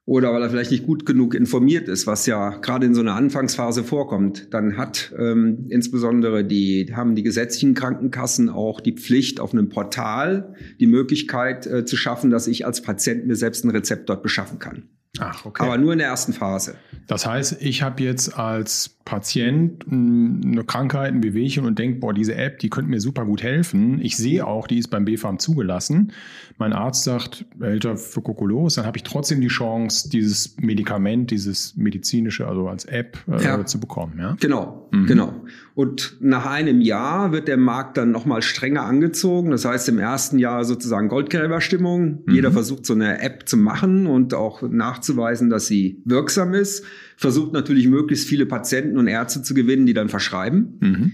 oder 0.04 0.32
weil 0.32 0.42
er 0.42 0.50
vielleicht 0.50 0.72
nicht 0.72 0.84
gut 0.84 1.06
genug 1.06 1.34
informiert 1.34 1.88
ist, 1.88 2.06
was 2.06 2.26
ja 2.26 2.50
gerade 2.58 2.86
in 2.86 2.94
so 2.94 3.00
einer 3.00 3.14
Anfangsphase 3.14 3.84
vorkommt, 3.84 4.52
dann 4.52 4.76
hat 4.76 5.12
ähm, 5.16 5.66
insbesondere 5.68 6.44
die 6.44 6.92
haben 6.94 7.14
die 7.14 7.22
gesetzlichen 7.22 7.74
Krankenkassen 7.74 8.48
auch 8.48 8.80
die 8.80 8.92
Pflicht 8.92 9.38
auf 9.38 9.52
einem 9.52 9.68
Portal 9.68 10.54
die 10.80 10.88
Möglichkeit 10.88 11.66
äh, 11.66 11.84
zu 11.84 11.96
schaffen, 11.96 12.30
dass 12.30 12.48
ich 12.48 12.66
als 12.66 12.82
Patient 12.82 13.26
mir 13.26 13.36
selbst 13.36 13.64
ein 13.64 13.70
Rezept 13.70 14.08
dort 14.08 14.22
beschaffen 14.22 14.58
kann. 14.58 14.88
Ach, 15.18 15.44
okay. 15.44 15.62
Aber 15.62 15.76
nur 15.78 15.92
in 15.92 15.98
der 15.98 16.08
ersten 16.08 16.32
Phase. 16.32 16.74
Das 17.06 17.26
heißt, 17.26 17.58
ich 17.60 17.82
habe 17.82 18.02
jetzt 18.02 18.38
als 18.38 18.96
Patient 19.04 19.84
eine 19.90 20.62
Krankheit, 20.64 21.12
ein 21.12 21.20
Bewegchen 21.20 21.64
und 21.64 21.78
denke, 21.78 21.98
boah, 21.98 22.14
diese 22.14 22.36
App, 22.36 22.60
die 22.60 22.70
könnte 22.70 22.90
mir 22.90 23.00
super 23.00 23.24
gut 23.24 23.42
helfen. 23.42 24.00
Ich 24.00 24.16
sehe 24.16 24.46
auch, 24.46 24.68
die 24.68 24.78
ist 24.78 24.88
beim 24.88 25.04
BFAM 25.04 25.38
zugelassen. 25.38 26.12
Mein 26.58 26.72
Arzt 26.72 27.02
sagt, 27.04 27.44
älter 27.60 27.96
für 27.96 28.22
Kokolos, 28.22 28.76
dann 28.76 28.86
habe 28.86 28.96
ich 28.98 29.02
trotzdem 29.02 29.40
die 29.40 29.48
Chance, 29.48 30.08
dieses 30.08 30.56
Medikament, 30.58 31.32
dieses 31.32 31.76
medizinische, 31.76 32.46
also 32.46 32.68
als 32.68 32.84
App 32.84 33.18
äh, 33.28 33.42
ja. 33.42 33.64
zu 33.66 33.80
bekommen. 33.80 34.14
Ja? 34.18 34.36
Genau, 34.40 34.88
mhm. 34.92 35.06
genau. 35.06 35.34
Und 35.74 36.18
nach 36.20 36.46
einem 36.46 36.80
Jahr 36.80 37.32
wird 37.32 37.48
der 37.48 37.56
Markt 37.56 37.96
dann 37.96 38.12
nochmal 38.12 38.42
strenger 38.42 38.82
angezogen. 38.84 39.50
Das 39.50 39.64
heißt, 39.64 39.88
im 39.88 39.98
ersten 39.98 40.38
Jahr 40.38 40.64
sozusagen 40.64 41.08
Goldgräberstimmung. 41.08 42.22
Mhm. 42.24 42.32
Jeder 42.32 42.52
versucht 42.52 42.86
so 42.86 42.92
eine 42.92 43.20
App 43.20 43.48
zu 43.48 43.56
machen 43.56 44.06
und 44.06 44.34
auch 44.34 44.62
nachzuweisen, 44.62 45.50
dass 45.50 45.66
sie 45.66 46.00
wirksam 46.04 46.54
ist 46.54 46.84
versucht 47.16 47.52
natürlich 47.52 47.88
möglichst 47.88 48.28
viele 48.28 48.46
Patienten 48.46 48.98
und 48.98 49.06
Ärzte 49.06 49.42
zu 49.42 49.54
gewinnen, 49.54 49.86
die 49.86 49.94
dann 49.94 50.08
verschreiben. 50.08 50.78
Mhm. 50.80 51.12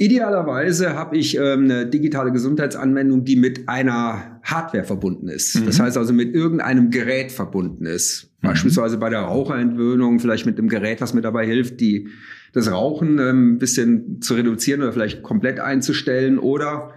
Idealerweise 0.00 0.94
habe 0.94 1.18
ich 1.18 1.36
ähm, 1.36 1.64
eine 1.64 1.86
digitale 1.86 2.32
Gesundheitsanwendung, 2.32 3.26
die 3.26 3.36
mit 3.36 3.68
einer 3.68 4.40
Hardware 4.42 4.84
verbunden 4.84 5.28
ist. 5.28 5.60
Mhm. 5.60 5.66
Das 5.66 5.78
heißt 5.78 5.98
also 5.98 6.14
mit 6.14 6.34
irgendeinem 6.34 6.88
Gerät 6.90 7.30
verbunden 7.30 7.84
ist. 7.84 8.30
Mhm. 8.40 8.48
Beispielsweise 8.48 8.96
bei 8.96 9.10
der 9.10 9.20
Raucherentwöhnung, 9.20 10.18
vielleicht 10.18 10.46
mit 10.46 10.56
einem 10.58 10.70
Gerät, 10.70 11.02
was 11.02 11.12
mir 11.12 11.20
dabei 11.20 11.44
hilft, 11.44 11.80
die, 11.80 12.08
das 12.54 12.72
Rauchen 12.72 13.18
ähm, 13.18 13.52
ein 13.52 13.58
bisschen 13.58 14.22
zu 14.22 14.36
reduzieren 14.36 14.80
oder 14.80 14.94
vielleicht 14.94 15.22
komplett 15.22 15.60
einzustellen. 15.60 16.38
Oder 16.38 16.94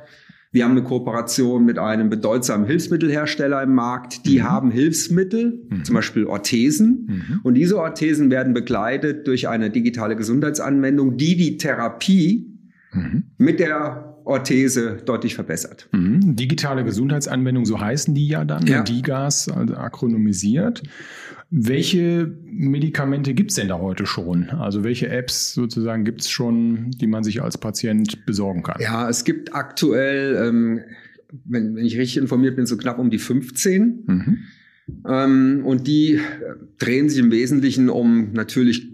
wir 0.54 0.64
haben 0.64 0.72
eine 0.72 0.84
Kooperation 0.84 1.66
mit 1.66 1.80
einem 1.80 2.12
bedeutsamen 2.12 2.68
Hilfsmittelhersteller 2.68 3.64
im 3.64 3.74
Markt. 3.74 4.28
Die 4.28 4.38
mhm. 4.38 4.44
haben 4.44 4.72
Hilfsmittel, 4.72 5.66
mhm. 5.68 5.84
zum 5.84 5.96
Beispiel 5.96 6.26
Orthesen. 6.26 7.08
Mhm. 7.10 7.40
Und 7.42 7.56
diese 7.56 7.80
Orthesen 7.80 8.30
werden 8.30 8.54
begleitet 8.54 9.26
durch 9.26 9.50
eine 9.50 9.72
digitale 9.72 10.16
Gesundheitsanwendung, 10.16 11.18
die 11.18 11.36
die 11.36 11.58
Therapie 11.58 12.56
mhm. 12.94 13.24
mit 13.38 13.60
der 13.60 14.12
Orthese 14.25 14.98
deutlich 15.06 15.36
verbessert. 15.36 15.88
Mhm. 15.92 16.36
Digitale 16.36 16.84
Gesundheitsanwendungen, 16.84 17.65
so 17.65 17.80
heißen 17.80 18.13
die 18.13 18.27
ja 18.27 18.46
dann, 18.46 18.65
ja. 18.68 18.84
DIGAS, 18.84 19.50
also 19.50 19.75
akronymisiert. 19.75 20.84
Welche 21.50 22.32
Medikamente 22.46 23.34
gibt 23.34 23.51
es 23.51 23.58
denn 23.58 23.68
da 23.68 23.80
heute 23.80 24.06
schon? 24.06 24.50
Also 24.50 24.84
welche 24.84 25.10
Apps 25.10 25.53
sozusagen 25.53 26.03
gibt 26.03 26.22
es 26.22 26.30
schon, 26.30 26.92
die 26.92 27.06
man 27.06 27.24
sich 27.24 27.44
als 27.44 27.58
Patient 27.58 28.25
besorgen 28.25 28.63
kann? 28.63 28.82
Ja, 28.82 29.08
es 29.08 29.24
gibt 29.24 29.53
aktuell, 29.53 30.36
ähm, 30.48 30.80
wenn, 31.46 31.75
wenn 31.75 31.86
ich 31.86 31.98
richtig 31.98 32.18
informiert 32.18 32.56
bin, 32.56 32.65
so 32.65 32.77
knapp 32.77 32.98
um 32.98 33.10
die 33.10 33.20
15. 33.20 34.03
Mhm. 34.08 34.38
Ähm, 35.08 35.62
und 35.65 35.88
die 35.88 36.20
drehen 36.80 37.10
sich 37.10 37.20
im 37.20 37.32
Wesentlichen 37.32 37.89
um 37.89 38.34
natürlich 38.34 38.89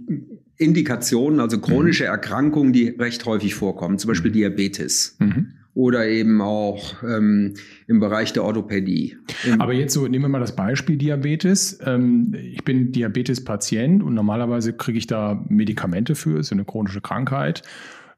Indikationen, 0.59 1.39
also 1.39 1.59
chronische 1.59 2.03
mhm. 2.03 2.09
Erkrankungen, 2.09 2.73
die 2.73 2.89
recht 2.89 3.25
häufig 3.25 3.55
vorkommen, 3.55 3.97
zum 3.97 4.09
Beispiel 4.09 4.29
mhm. 4.29 4.35
Diabetes. 4.35 5.15
Mhm. 5.19 5.53
Oder 5.73 6.07
eben 6.07 6.41
auch 6.41 7.01
ähm, 7.03 7.53
im 7.87 8.01
Bereich 8.01 8.33
der 8.33 8.43
Orthopädie. 8.43 9.15
Aber 9.59 9.71
jetzt 9.71 9.93
so, 9.93 10.07
nehmen 10.07 10.25
wir 10.25 10.29
mal 10.29 10.39
das 10.39 10.55
Beispiel 10.55 10.97
Diabetes. 10.97 11.79
Ähm, 11.85 12.35
ich 12.37 12.65
bin 12.65 12.91
Diabetes-Patient 12.91 14.03
und 14.03 14.13
normalerweise 14.13 14.73
kriege 14.73 14.97
ich 14.97 15.07
da 15.07 15.45
Medikamente 15.47 16.15
für, 16.15 16.39
ist 16.39 16.51
eine 16.51 16.65
chronische 16.65 16.99
Krankheit. 16.99 17.61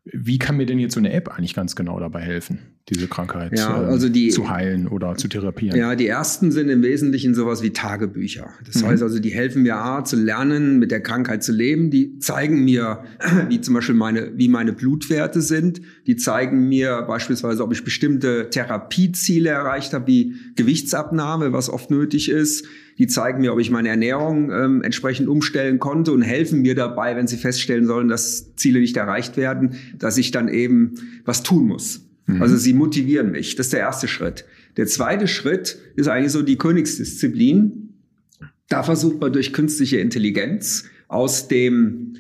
Wie 0.04 0.40
kann 0.40 0.58
mir 0.58 0.66
denn 0.66 0.80
jetzt 0.80 0.96
so 0.96 1.00
eine 1.00 1.14
App 1.14 1.30
eigentlich 1.30 1.54
ganz 1.54 1.76
genau 1.76 2.00
dabei 2.00 2.22
helfen, 2.22 2.58
diese 2.90 3.08
Krankheit 3.08 3.56
ja, 3.56 3.84
ähm, 3.84 3.90
also 3.90 4.10
die, 4.10 4.30
zu 4.30 4.50
heilen 4.50 4.88
oder 4.88 5.16
zu 5.16 5.28
therapieren? 5.28 5.78
Ja, 5.78 5.94
die 5.96 6.08
ersten 6.08 6.52
sind 6.52 6.70
im 6.70 6.82
Wesentlichen 6.82 7.36
sowas 7.36 7.62
wie 7.62 7.70
Tagebücher. 7.70 8.50
Das 8.66 8.82
mhm. 8.82 8.88
heißt 8.88 9.04
also, 9.04 9.20
die 9.20 9.30
helfen 9.30 9.62
mir 9.62 9.76
A, 9.76 10.04
zu 10.04 10.16
lernen, 10.16 10.80
mit 10.80 10.90
der 10.90 11.02
Krankheit 11.02 11.44
zu 11.44 11.52
leben. 11.52 11.92
Die 11.92 12.18
zeigen 12.18 12.64
mir, 12.64 13.04
wie 13.50 13.62
zum 13.62 13.76
Beispiel 13.76 13.94
meine, 13.94 14.32
wie 14.36 14.48
meine 14.48 14.74
Blutwerte 14.74 15.40
sind. 15.40 15.82
Die 16.08 16.16
zeigen 16.16 16.68
mir 16.68 17.04
beispielsweise, 17.04 17.64
ob 17.64 17.72
ich 17.72 17.84
bestimmte 17.84 18.50
Therapieziele 18.50 19.52
erreicht 19.52 19.94
habe, 19.94 20.08
wie 20.08 20.34
Gewichtsabnahme, 20.56 21.54
was 21.54 21.70
oft 21.70 21.92
nötig 21.92 22.28
ist. 22.28 22.66
Die 23.02 23.08
zeigen 23.08 23.42
mir, 23.42 23.52
ob 23.52 23.60
ich 23.60 23.72
meine 23.72 23.90
Ernährung 23.90 24.52
ähm, 24.52 24.84
entsprechend 24.84 25.28
umstellen 25.28 25.80
konnte 25.80 26.12
und 26.12 26.22
helfen 26.22 26.62
mir 26.62 26.76
dabei, 26.76 27.16
wenn 27.16 27.26
sie 27.26 27.38
feststellen 27.38 27.88
sollen, 27.88 28.08
dass 28.10 28.56
Ziele 28.58 28.80
nicht 28.80 28.96
erreicht 28.96 29.38
werden, 29.38 29.74
dass 29.98 30.20
ich 30.20 30.30
dann 30.30 30.48
eben 30.48 30.94
was 31.26 31.42
tun 31.42 31.66
muss. 31.66 32.06
Mhm. 32.28 32.44
Also 32.44 32.58
sie 32.58 32.74
motivieren 32.74 33.32
mich. 33.32 33.56
Das 33.56 33.66
ist 33.66 33.74
der 33.74 33.80
erste 33.80 34.08
Schritt. 34.08 34.46
Der 34.78 34.86
zweite 34.86 35.28
Schritt 35.28 35.80
ist 35.96 36.10
eigentlich 36.10 36.32
so 36.32 36.44
die 36.44 36.60
Königsdisziplin. 36.60 37.96
Da 38.70 38.84
versucht 38.84 39.20
man 39.20 39.34
durch 39.34 39.52
künstliche 39.52 39.98
Intelligenz 39.98 40.84
aus 41.08 41.48
dem, 41.48 42.18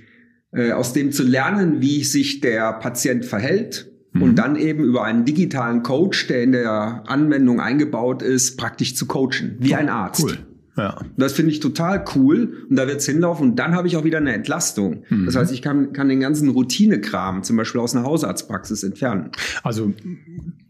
äh, 0.51 0.71
aus 0.71 0.93
dem 0.93 1.11
zu 1.11 1.21
lernen, 1.21 1.79
wie 1.79 2.03
sich 2.03 2.39
der 2.39 2.73
Patient 2.73 3.23
verhält, 3.23 3.87
und 4.15 4.31
mhm. 4.31 4.35
dann 4.35 4.55
eben 4.55 4.83
über 4.83 5.03
einen 5.03 5.25
digitalen 5.25 5.83
Coach, 5.83 6.25
der 6.25 6.41
in 6.41 6.53
der 6.53 7.03
Anwendung 7.05 7.61
eingebaut 7.61 8.23
ist, 8.23 8.57
praktisch 8.57 8.95
zu 8.95 9.05
coachen, 9.05 9.57
wie 9.59 9.75
ein 9.75 9.87
Arzt. 9.87 10.23
Cool. 10.23 10.39
Ja. 10.77 10.99
Das 11.17 11.33
finde 11.33 11.51
ich 11.51 11.59
total 11.59 12.05
cool 12.15 12.65
und 12.69 12.75
da 12.75 12.87
wird's 12.87 13.05
hinlaufen 13.05 13.51
und 13.51 13.55
dann 13.57 13.75
habe 13.75 13.87
ich 13.87 13.97
auch 13.97 14.03
wieder 14.03 14.19
eine 14.19 14.33
Entlastung. 14.33 15.03
Mhm. 15.09 15.25
Das 15.25 15.35
heißt, 15.35 15.53
ich 15.53 15.61
kann, 15.61 15.93
kann 15.93 16.09
den 16.09 16.19
ganzen 16.19 16.49
Routinekram 16.49 17.43
zum 17.43 17.57
Beispiel 17.57 17.81
aus 17.81 17.95
einer 17.95 18.05
Hausarztpraxis 18.05 18.83
entfernen. 18.83 19.31
Also 19.63 19.93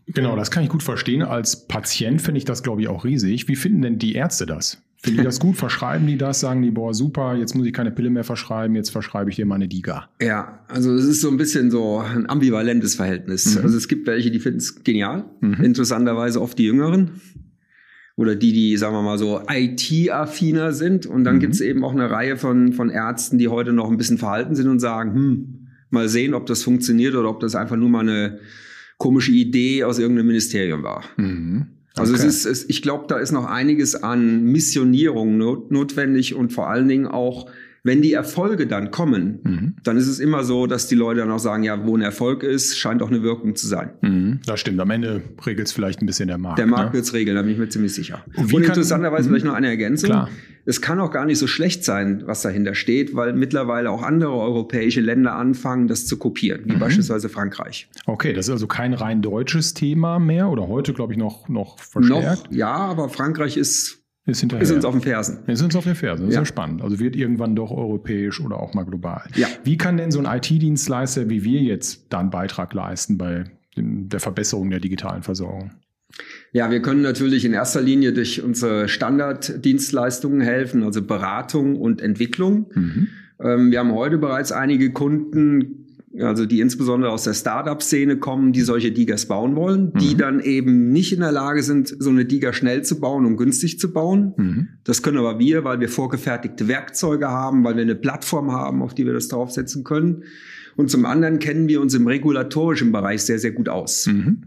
genau, 0.07 0.35
das 0.35 0.51
kann 0.51 0.63
ich 0.63 0.69
gut 0.69 0.83
verstehen. 0.83 1.21
Als 1.21 1.67
Patient 1.67 2.21
finde 2.21 2.39
ich 2.39 2.45
das, 2.45 2.63
glaube 2.63 2.81
ich, 2.81 2.87
auch 2.87 3.05
riesig. 3.05 3.47
Wie 3.47 3.55
finden 3.55 3.81
denn 3.81 3.99
die 3.99 4.15
Ärzte 4.15 4.45
das? 4.45 4.81
Finden 5.03 5.19
die 5.19 5.23
das 5.23 5.39
gut? 5.39 5.57
Verschreiben 5.57 6.05
die 6.05 6.17
das? 6.17 6.41
Sagen 6.41 6.61
die, 6.61 6.69
boah, 6.69 6.93
super, 6.93 7.35
jetzt 7.35 7.55
muss 7.55 7.65
ich 7.65 7.73
keine 7.73 7.89
Pille 7.89 8.11
mehr 8.11 8.23
verschreiben, 8.23 8.75
jetzt 8.75 8.91
verschreibe 8.91 9.31
ich 9.31 9.35
dir 9.35 9.47
mal 9.47 9.55
eine 9.55 9.67
Diga. 9.67 10.09
Ja, 10.21 10.59
also 10.67 10.93
es 10.93 11.05
ist 11.05 11.21
so 11.21 11.29
ein 11.29 11.37
bisschen 11.37 11.71
so 11.71 11.99
ein 11.99 12.29
ambivalentes 12.29 12.95
Verhältnis. 12.95 13.55
Mhm. 13.55 13.63
Also 13.63 13.77
es 13.77 13.87
gibt 13.87 14.05
welche, 14.05 14.29
die 14.29 14.39
finden 14.39 14.59
es 14.59 14.83
genial. 14.83 15.25
Mhm. 15.39 15.63
Interessanterweise 15.63 16.39
oft 16.39 16.59
die 16.59 16.65
Jüngeren 16.65 17.19
oder 18.15 18.35
die, 18.35 18.53
die, 18.53 18.77
sagen 18.77 18.95
wir 18.95 19.01
mal 19.01 19.17
so, 19.17 19.41
IT-affiner 19.49 20.73
sind. 20.73 21.05
Und 21.05 21.23
dann 21.23 21.35
mhm. 21.35 21.39
gibt 21.39 21.53
es 21.53 21.61
eben 21.61 21.83
auch 21.83 21.93
eine 21.93 22.09
Reihe 22.09 22.37
von, 22.37 22.73
von 22.73 22.89
Ärzten, 22.89 23.37
die 23.37 23.47
heute 23.47 23.73
noch 23.73 23.89
ein 23.89 23.97
bisschen 23.97 24.17
verhalten 24.17 24.55
sind 24.55 24.67
und 24.67 24.79
sagen, 24.79 25.13
hm, 25.13 25.67
mal 25.89 26.09
sehen, 26.09 26.33
ob 26.33 26.45
das 26.45 26.63
funktioniert 26.63 27.15
oder 27.15 27.29
ob 27.29 27.39
das 27.39 27.55
einfach 27.55 27.75
nur 27.75 27.89
mal 27.89 28.01
eine 28.01 28.39
komische 28.97 29.31
Idee 29.31 29.83
aus 29.83 29.99
irgendeinem 29.99 30.27
Ministerium 30.27 30.83
war. 30.83 31.03
Mhm. 31.17 31.67
Also 31.95 32.13
es 32.13 32.23
ist, 32.23 32.45
es, 32.45 32.69
ich 32.69 32.81
glaube, 32.81 33.05
da 33.07 33.17
ist 33.17 33.31
noch 33.31 33.45
einiges 33.45 33.95
an 33.95 34.43
Missionierung 34.43 35.37
not, 35.37 35.71
notwendig 35.71 36.35
und 36.35 36.53
vor 36.53 36.69
allen 36.69 36.87
Dingen 36.87 37.07
auch 37.07 37.49
wenn 37.83 38.01
die 38.01 38.13
Erfolge 38.13 38.67
dann 38.67 38.91
kommen, 38.91 39.39
mhm. 39.43 39.75
dann 39.83 39.97
ist 39.97 40.07
es 40.07 40.19
immer 40.19 40.43
so, 40.43 40.67
dass 40.67 40.87
die 40.87 40.95
Leute 40.95 41.21
dann 41.21 41.31
auch 41.31 41.39
sagen, 41.39 41.63
ja, 41.63 41.83
wo 41.85 41.97
ein 41.97 42.01
Erfolg 42.01 42.43
ist, 42.43 42.77
scheint 42.77 43.01
auch 43.01 43.09
eine 43.09 43.23
Wirkung 43.23 43.55
zu 43.55 43.67
sein. 43.67 43.91
Mhm. 44.01 44.39
Das 44.45 44.59
stimmt. 44.59 44.79
Am 44.79 44.91
Ende 44.91 45.23
regelt 45.45 45.67
es 45.67 45.73
vielleicht 45.73 46.01
ein 46.01 46.05
bisschen 46.05 46.27
der 46.27 46.37
Markt. 46.37 46.59
Der 46.59 46.67
Markt 46.67 46.89
ne? 46.89 46.93
wird 46.93 47.05
es 47.05 47.13
regeln, 47.13 47.35
da 47.35 47.41
bin 47.41 47.53
ich 47.53 47.57
mir 47.57 47.69
ziemlich 47.69 47.93
sicher. 47.93 48.23
Und, 48.35 48.53
Und 48.53 48.63
interessanterweise 48.63 49.23
mhm. 49.23 49.33
vielleicht 49.33 49.45
noch 49.45 49.53
eine 49.53 49.67
Ergänzung. 49.67 50.11
Klar. 50.11 50.29
Es 50.63 50.79
kann 50.79 50.99
auch 50.99 51.09
gar 51.09 51.25
nicht 51.25 51.39
so 51.39 51.47
schlecht 51.47 51.83
sein, 51.83 52.21
was 52.27 52.43
dahinter 52.43 52.75
steht, 52.75 53.15
weil 53.15 53.33
mittlerweile 53.33 53.89
auch 53.89 54.03
andere 54.03 54.33
europäische 54.33 55.01
Länder 55.01 55.35
anfangen, 55.35 55.87
das 55.87 56.05
zu 56.05 56.17
kopieren, 56.17 56.61
wie 56.65 56.75
mhm. 56.75 56.79
beispielsweise 56.79 57.29
Frankreich. 57.29 57.89
Okay, 58.05 58.33
das 58.33 58.45
ist 58.45 58.51
also 58.51 58.67
kein 58.67 58.93
rein 58.93 59.23
deutsches 59.23 59.73
Thema 59.73 60.19
mehr 60.19 60.49
oder 60.49 60.67
heute, 60.67 60.93
glaube 60.93 61.13
ich, 61.13 61.19
noch, 61.19 61.49
noch 61.49 61.79
verstärkt. 61.79 62.51
Noch, 62.51 62.57
ja, 62.57 62.75
aber 62.75 63.09
Frankreich 63.09 63.57
ist 63.57 64.00
ist, 64.31 64.39
hinterher. 64.39 64.63
ist 64.63 64.71
uns 64.71 64.85
auf 64.85 64.93
den 64.93 65.01
Fersen. 65.01 65.39
Ist 65.47 65.61
uns 65.61 65.75
auf 65.75 65.83
den 65.83 65.95
Fersen. 65.95 66.25
Das 66.25 66.35
ja. 66.35 66.41
ist 66.41 66.47
ja 66.47 66.53
spannend. 66.53 66.81
Also 66.81 66.99
wird 66.99 67.15
irgendwann 67.15 67.55
doch 67.55 67.71
europäisch 67.71 68.41
oder 68.41 68.59
auch 68.59 68.73
mal 68.73 68.83
global. 68.83 69.23
Ja. 69.35 69.47
Wie 69.63 69.77
kann 69.77 69.97
denn 69.97 70.11
so 70.11 70.19
ein 70.19 70.37
IT-Dienstleister 70.37 71.29
wie 71.29 71.43
wir 71.43 71.61
jetzt 71.61 72.05
da 72.09 72.19
einen 72.19 72.29
Beitrag 72.29 72.73
leisten 72.73 73.17
bei 73.17 73.45
der 73.75 74.19
Verbesserung 74.19 74.69
der 74.69 74.79
digitalen 74.79 75.23
Versorgung? 75.23 75.71
Ja, 76.51 76.69
wir 76.69 76.81
können 76.81 77.01
natürlich 77.01 77.45
in 77.45 77.53
erster 77.53 77.81
Linie 77.81 78.11
durch 78.13 78.41
unsere 78.41 78.89
Standarddienstleistungen 78.89 80.41
helfen, 80.41 80.83
also 80.83 81.01
Beratung 81.01 81.77
und 81.77 82.01
Entwicklung. 82.01 82.69
Mhm. 82.73 83.07
Ähm, 83.39 83.71
wir 83.71 83.79
haben 83.79 83.93
heute 83.93 84.17
bereits 84.17 84.51
einige 84.51 84.91
Kunden, 84.91 85.80
also 86.19 86.45
die 86.45 86.59
insbesondere 86.59 87.11
aus 87.11 87.23
der 87.23 87.33
Startup-Szene 87.33 88.17
kommen, 88.17 88.51
die 88.51 88.61
solche 88.61 88.91
Digas 88.91 89.27
bauen 89.27 89.55
wollen, 89.55 89.91
mhm. 89.93 89.99
die 89.99 90.15
dann 90.15 90.39
eben 90.39 90.91
nicht 90.91 91.13
in 91.13 91.21
der 91.21 91.31
Lage 91.31 91.63
sind, 91.63 91.95
so 91.99 92.09
eine 92.09 92.25
Diga 92.25 92.53
schnell 92.53 92.83
zu 92.83 92.99
bauen 92.99 93.25
und 93.25 93.37
günstig 93.37 93.79
zu 93.79 93.93
bauen. 93.93 94.33
Mhm. 94.35 94.67
Das 94.83 95.01
können 95.01 95.17
aber 95.17 95.39
wir, 95.39 95.63
weil 95.63 95.79
wir 95.79 95.89
vorgefertigte 95.89 96.67
Werkzeuge 96.67 97.29
haben, 97.29 97.63
weil 97.63 97.75
wir 97.75 97.83
eine 97.83 97.95
Plattform 97.95 98.51
haben, 98.51 98.81
auf 98.81 98.93
die 98.93 99.05
wir 99.05 99.13
das 99.13 99.29
draufsetzen 99.29 99.83
können. 99.83 100.23
Und 100.75 100.89
zum 100.89 101.05
anderen 101.05 101.39
kennen 101.39 101.67
wir 101.67 101.81
uns 101.81 101.93
im 101.93 102.07
regulatorischen 102.07 102.91
Bereich 102.91 103.23
sehr, 103.23 103.39
sehr 103.39 103.51
gut 103.51 103.69
aus. 103.69 104.07
Mhm 104.07 104.43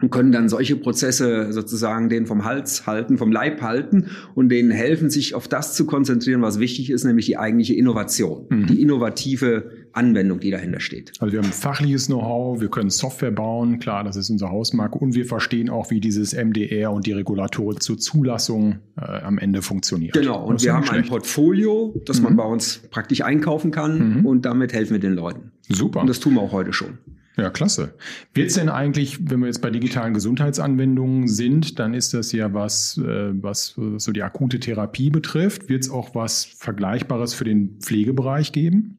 und 0.00 0.10
können 0.10 0.30
dann 0.30 0.48
solche 0.48 0.76
Prozesse 0.76 1.52
sozusagen 1.52 2.08
denen 2.08 2.26
vom 2.26 2.44
Hals 2.44 2.86
halten, 2.86 3.18
vom 3.18 3.32
Leib 3.32 3.62
halten 3.62 4.06
und 4.34 4.48
denen 4.48 4.70
helfen, 4.70 5.10
sich 5.10 5.34
auf 5.34 5.48
das 5.48 5.74
zu 5.74 5.86
konzentrieren, 5.86 6.40
was 6.40 6.60
wichtig 6.60 6.90
ist, 6.90 7.04
nämlich 7.04 7.26
die 7.26 7.36
eigentliche 7.36 7.74
Innovation, 7.74 8.46
mhm. 8.48 8.66
die 8.66 8.80
innovative 8.80 9.70
Anwendung, 9.92 10.40
die 10.40 10.50
dahinter 10.50 10.80
steht. 10.80 11.12
Also 11.20 11.32
wir 11.32 11.42
haben 11.42 11.52
fachliches 11.52 12.06
Know-how, 12.06 12.60
wir 12.60 12.68
können 12.68 12.90
Software 12.90 13.30
bauen, 13.30 13.78
klar, 13.78 14.04
das 14.04 14.16
ist 14.16 14.30
unser 14.30 14.50
Hausmarkt 14.50 14.94
und 14.96 15.14
wir 15.14 15.26
verstehen 15.26 15.70
auch, 15.70 15.90
wie 15.90 16.00
dieses 16.00 16.34
MDR 16.34 16.92
und 16.92 17.06
die 17.06 17.12
Regulatoren 17.12 17.80
zur 17.80 17.98
Zulassung 17.98 18.78
äh, 18.96 19.02
am 19.02 19.38
Ende 19.38 19.62
funktioniert. 19.62 20.14
Genau, 20.14 20.44
und 20.44 20.62
wir 20.62 20.72
haben 20.72 20.84
schlecht. 20.84 21.04
ein 21.04 21.08
Portfolio, 21.08 21.94
das 22.06 22.18
mhm. 22.18 22.24
man 22.24 22.36
bei 22.36 22.44
uns 22.44 22.82
praktisch 22.90 23.22
einkaufen 23.22 23.70
kann 23.70 24.18
mhm. 24.18 24.26
und 24.26 24.44
damit 24.44 24.72
helfen 24.72 24.92
wir 24.92 25.00
den 25.00 25.14
Leuten. 25.14 25.52
Super. 25.68 26.00
Und 26.00 26.06
das 26.06 26.20
tun 26.20 26.34
wir 26.34 26.42
auch 26.42 26.52
heute 26.52 26.72
schon. 26.72 26.98
Ja, 27.38 27.50
klasse. 27.50 27.94
Wird 28.34 28.48
es 28.48 28.54
denn 28.54 28.68
eigentlich, 28.68 29.30
wenn 29.30 29.38
wir 29.38 29.46
jetzt 29.46 29.62
bei 29.62 29.70
digitalen 29.70 30.12
Gesundheitsanwendungen 30.12 31.28
sind, 31.28 31.78
dann 31.78 31.94
ist 31.94 32.12
das 32.12 32.32
ja 32.32 32.52
was, 32.52 32.98
äh, 32.98 33.30
was 33.40 33.78
so 33.98 34.10
die 34.10 34.24
akute 34.24 34.58
Therapie 34.58 35.10
betrifft. 35.10 35.68
Wird 35.68 35.84
es 35.84 35.90
auch 35.90 36.16
was 36.16 36.44
Vergleichbares 36.44 37.34
für 37.34 37.44
den 37.44 37.78
Pflegebereich 37.80 38.50
geben? 38.50 38.97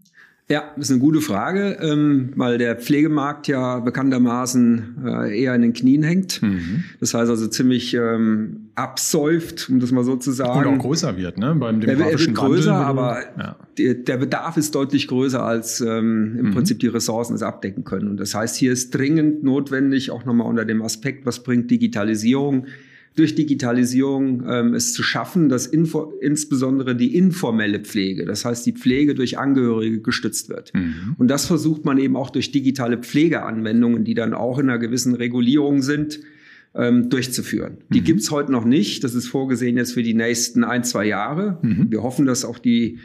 Ja, 0.51 0.63
das 0.75 0.85
ist 0.85 0.91
eine 0.91 0.99
gute 0.99 1.21
Frage, 1.21 1.77
ähm, 1.79 2.31
weil 2.35 2.57
der 2.57 2.75
Pflegemarkt 2.75 3.47
ja 3.47 3.79
bekanntermaßen 3.79 4.95
äh, 5.05 5.39
eher 5.43 5.53
in 5.53 5.61
den 5.61 5.73
Knien 5.73 6.01
hängt. 6.01 6.41
Mhm. 6.41 6.85
Das 6.99 7.13
heißt 7.13 7.29
also 7.29 7.47
ziemlich 7.47 7.93
ähm, 7.93 8.69
absäuft, 8.73 9.69
um 9.69 9.79
das 9.79 9.91
mal 9.91 10.03
so 10.03 10.15
zu 10.15 10.31
sagen. 10.31 10.67
Und 10.67 10.79
auch 10.79 10.81
größer 10.81 11.15
wird, 11.17 11.37
ne? 11.37 11.53
Beim 11.53 11.79
demografischen 11.81 12.35
er 12.35 12.41
wird 12.41 12.49
größer, 12.49 12.71
Wandel, 12.71 12.87
aber 12.87 13.19
ja. 13.37 13.55
der, 13.77 13.93
der 13.93 14.17
Bedarf 14.17 14.57
ist 14.57 14.73
deutlich 14.73 15.07
größer, 15.07 15.43
als 15.43 15.81
ähm, 15.81 16.35
im 16.39 16.47
mhm. 16.47 16.51
Prinzip 16.55 16.79
die 16.79 16.87
Ressourcen 16.87 17.35
es 17.35 17.43
abdecken 17.43 17.83
können. 17.83 18.07
Und 18.07 18.19
das 18.19 18.33
heißt, 18.33 18.55
hier 18.55 18.71
ist 18.71 18.95
dringend 18.95 19.43
notwendig, 19.43 20.09
auch 20.09 20.25
nochmal 20.25 20.47
unter 20.47 20.65
dem 20.65 20.81
Aspekt, 20.81 21.27
was 21.27 21.43
bringt 21.43 21.69
Digitalisierung 21.69 22.65
durch 23.15 23.35
Digitalisierung 23.35 24.43
ähm, 24.47 24.73
es 24.73 24.93
zu 24.93 25.03
schaffen, 25.03 25.49
dass 25.49 25.67
info, 25.67 26.13
insbesondere 26.21 26.95
die 26.95 27.15
informelle 27.15 27.79
Pflege, 27.79 28.25
das 28.25 28.45
heißt 28.45 28.65
die 28.65 28.73
Pflege 28.73 29.15
durch 29.15 29.37
Angehörige 29.37 30.01
gestützt 30.01 30.49
wird. 30.49 30.73
Mhm. 30.73 31.15
Und 31.17 31.27
das 31.27 31.45
versucht 31.45 31.85
man 31.85 31.97
eben 31.97 32.15
auch 32.15 32.29
durch 32.29 32.51
digitale 32.51 32.97
Pflegeanwendungen, 32.97 34.03
die 34.03 34.13
dann 34.13 34.33
auch 34.33 34.59
in 34.59 34.69
einer 34.69 34.79
gewissen 34.79 35.15
Regulierung 35.15 35.81
sind, 35.81 36.19
ähm, 36.75 37.09
durchzuführen. 37.09 37.79
Die 37.89 38.01
mhm. 38.01 38.05
gibt's 38.05 38.31
heute 38.31 38.51
noch 38.51 38.65
nicht. 38.65 39.03
Das 39.03 39.15
ist 39.15 39.27
vorgesehen 39.27 39.77
jetzt 39.77 39.93
für 39.93 40.03
die 40.03 40.13
nächsten 40.13 40.63
ein, 40.63 40.83
zwei 40.83 41.05
Jahre. 41.05 41.59
Mhm. 41.61 41.87
Wir 41.89 42.03
hoffen, 42.03 42.25
dass 42.25 42.45
auch 42.45 42.59
die 42.59 42.99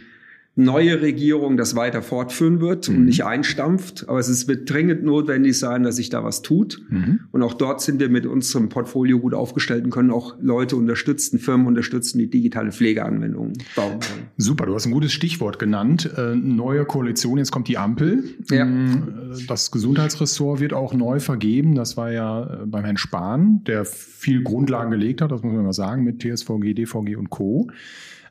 neue 0.57 1.03
Regierung 1.03 1.57
das 1.57 1.75
weiter 1.75 2.01
fortführen 2.01 2.61
wird 2.61 2.89
mhm. 2.89 2.97
und 2.97 3.05
nicht 3.07 3.25
einstampft. 3.25 4.09
Aber 4.09 4.21
es 4.21 4.47
wird 4.47 4.71
dringend 4.71 5.03
notwendig 5.03 5.59
sein, 5.59 5.83
dass 5.83 5.97
sich 5.97 6.11
da 6.11 6.23
was 6.23 6.43
tut. 6.43 6.81
Mhm. 6.91 7.21
Und 7.33 7.43
auch 7.43 7.55
dort 7.55 7.81
sind 7.81 7.99
wir 7.99 8.09
mit 8.09 8.25
unserem 8.25 8.69
Portfolio 8.69 9.19
gut 9.19 9.35
aufgestellt 9.35 9.85
und 9.85 9.91
können 9.91 10.13
auch 10.13 10.37
Leute 10.41 10.77
unterstützen, 10.77 11.39
Firmen 11.39 11.67
unterstützen, 11.67 12.19
die 12.19 12.31
digitale 12.31 12.71
Pflegeanwendungen 12.71 13.55
bauen 13.75 13.95
wollen. 13.95 14.29
Super, 14.37 14.67
du 14.67 14.75
hast 14.75 14.87
ein 14.87 14.93
gutes 14.93 15.13
Stichwort 15.13 15.59
genannt. 15.59 16.11
Äh, 16.17 16.37
neue 16.37 16.85
Koalition, 16.85 17.39
jetzt 17.39 17.51
kommt 17.51 17.67
die 17.67 17.79
Ampel. 17.79 18.25
Ja. 18.51 18.65
Mm, 18.65 19.33
das 19.49 19.73
Gesundheitsressort 19.73 20.61
wird 20.61 20.73
auch 20.73 20.95
neu 20.95 21.19
vergeben. 21.19 21.75
Das 21.75 21.97
war 21.97 22.13
ja 22.13 22.63
äh, 22.63 22.67
beim 22.67 22.85
Herrn 22.85 22.97
Spahn, 22.97 23.65
der 23.65 23.85
viel 23.85 24.43
Grundlagen 24.43 24.93
gelegt 24.93 25.21
hat, 25.21 25.33
das 25.33 25.43
muss 25.43 25.53
man 25.53 25.65
mal 25.65 25.73
sagen, 25.73 26.05
mit 26.05 26.23
TSVG, 26.23 26.75
DVG 26.75 27.17
und 27.17 27.31
Co. 27.31 27.69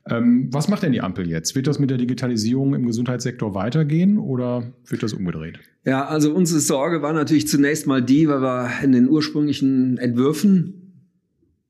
Ähm, 0.09 0.49
was 0.51 0.67
macht 0.67 0.83
denn 0.83 0.91
die 0.91 1.01
Ampel 1.01 1.29
jetzt? 1.29 1.55
Wird 1.55 1.67
das 1.67 1.79
mit 1.79 1.89
der 1.89 1.97
Digitalisierung 1.97 2.73
im 2.73 2.85
Gesundheitssektor 2.85 3.55
weitergehen 3.55 4.17
oder 4.17 4.73
wird 4.87 5.01
das 5.01 5.13
umgedreht? 5.13 5.59
Ja, 5.85 6.05
also 6.05 6.33
unsere 6.33 6.59
Sorge 6.59 7.01
war 7.01 7.13
natürlich 7.13 7.47
zunächst 7.47 7.87
mal 7.87 8.01
die, 8.01 8.27
weil 8.27 8.41
wir 8.41 8.69
in 8.83 8.91
den 8.91 9.07
ursprünglichen 9.07 9.97
Entwürfen 9.97 10.83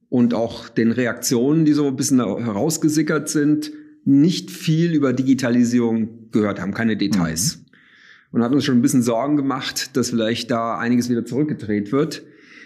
und 0.09 0.33
auch 0.33 0.69
den 0.69 0.91
Reaktionen, 0.91 1.65
die 1.65 1.73
so 1.73 1.87
ein 1.87 1.95
bisschen 1.95 2.19
herausgesickert 2.19 3.29
sind, 3.29 3.71
nicht 4.05 4.51
viel 4.51 4.93
über 4.93 5.13
Digitalisierung 5.13 6.31
gehört 6.31 6.59
haben, 6.59 6.73
keine 6.73 6.97
Details. 6.97 7.57
Mhm. 7.57 7.63
Und 8.31 8.43
hat 8.43 8.51
uns 8.51 8.65
schon 8.65 8.77
ein 8.77 8.81
bisschen 8.81 9.03
Sorgen 9.03 9.37
gemacht, 9.37 9.95
dass 9.95 10.09
vielleicht 10.09 10.49
da 10.49 10.79
einiges 10.79 11.09
wieder 11.09 11.23
zurückgedreht 11.23 11.91
wird. 11.91 12.23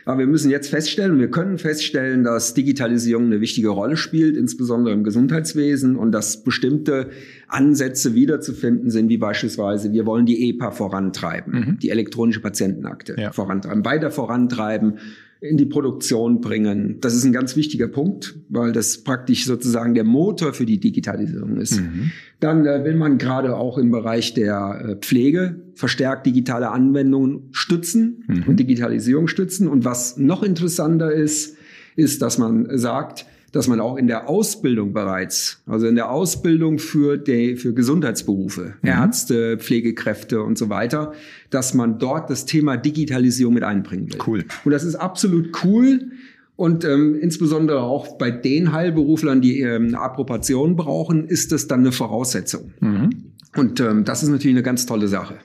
Aber 0.08 0.20
wir 0.20 0.28
müssen 0.28 0.50
jetzt 0.50 0.70
feststellen, 0.70 1.20
wir 1.20 1.30
können 1.30 1.58
feststellen, 1.58 2.24
dass 2.24 2.54
Digitalisierung 2.54 3.26
eine 3.26 3.42
wichtige 3.42 3.68
Rolle 3.68 3.98
spielt, 3.98 4.38
insbesondere 4.38 4.94
im 4.94 5.04
Gesundheitswesen 5.04 5.98
und 5.98 6.14
dass 6.14 6.46
bestimmte 6.46 7.10
Ansätze 7.50 8.16
wiederzufinden 8.16 8.90
sind, 8.90 9.10
wie 9.10 9.18
beispielsweise, 9.18 9.92
wir 9.92 10.06
wollen 10.06 10.26
die 10.26 10.50
EPA 10.50 10.72
vorantreiben, 10.72 11.54
mhm. 11.54 11.80
die 11.80 11.90
elektronische 11.90 12.40
Patientenakte 12.40 13.16
ja. 13.20 13.34
vorantreiben, 13.34 13.84
weiter 13.84 14.10
vorantreiben 14.10 15.00
in 15.40 15.58
die 15.58 15.66
Produktion 15.66 16.42
bringen. 16.42 16.98
Das 17.02 17.14
ist 17.14 17.24
ein 17.24 17.34
ganz 17.34 17.56
wichtiger 17.56 17.88
Punkt, 17.88 18.40
weil 18.50 18.72
das 18.72 19.04
praktisch 19.04 19.46
sozusagen 19.46 19.94
der 19.94 20.04
Motor 20.04 20.54
für 20.54 20.66
die 20.66 20.80
Digitalisierung 20.80 21.58
ist. 21.58 21.80
Mhm. 21.80 22.12
Dann 22.40 22.66
äh, 22.66 22.84
will 22.84 22.96
man 22.96 23.18
gerade 23.18 23.56
auch 23.56 23.78
im 23.78 23.92
Bereich 23.92 24.34
der 24.34 24.82
äh, 24.84 24.96
Pflege 24.96 25.62
verstärkt 25.76 26.26
digitale 26.26 26.72
Anwendungen 26.72 27.50
stützen 27.52 28.24
mhm. 28.28 28.44
und 28.48 28.60
Digitalisierung 28.60 29.28
stützen. 29.28 29.68
Und 29.68 29.86
was 29.86 30.18
noch 30.18 30.42
interessanter 30.42 31.12
ist, 31.12 31.56
ist, 31.96 32.22
dass 32.22 32.38
man 32.38 32.68
sagt, 32.78 33.26
dass 33.58 33.68
man 33.68 33.80
auch 33.80 33.98
in 33.98 34.06
der 34.06 34.30
Ausbildung 34.30 34.94
bereits, 34.94 35.64
also 35.66 35.88
in 35.88 35.96
der 35.96 36.12
Ausbildung 36.12 36.78
für, 36.78 37.18
die, 37.18 37.56
für 37.56 37.74
Gesundheitsberufe, 37.74 38.76
mhm. 38.82 38.88
Ärzte, 38.88 39.58
Pflegekräfte 39.58 40.44
und 40.44 40.60
so 40.60 40.70
weiter, 40.70 41.14
dass 41.50 41.74
man 41.74 41.98
dort 41.98 42.30
das 42.30 42.46
Thema 42.46 42.78
Digitalisierung 42.78 43.56
mit 43.56 43.64
einbringen 43.64 44.14
will. 44.14 44.20
Cool. 44.26 44.46
Und 44.64 44.72
das 44.72 44.84
ist 44.84 44.94
absolut 44.94 45.64
cool. 45.64 46.12
Und 46.56 46.86
ähm, 46.86 47.18
insbesondere 47.20 47.82
auch 47.82 48.20
bei 48.20 48.30
den 48.30 48.74
Heilberuflern, 48.74 49.42
die 49.42 49.62
ähm, 49.62 49.96
Approbation 49.96 50.76
brauchen, 50.76 51.26
ist 51.26 51.52
das 51.52 51.68
dann 51.68 51.80
eine 51.80 51.92
Voraussetzung. 51.92 52.74
Mhm. 52.80 53.10
Und 53.58 53.80
ähm, 53.80 54.06
das 54.06 54.24
ist 54.24 54.30
natürlich 54.30 54.56
eine 54.56 54.64
ganz 54.64 54.86
tolle 54.86 55.08
Sache. 55.08 55.36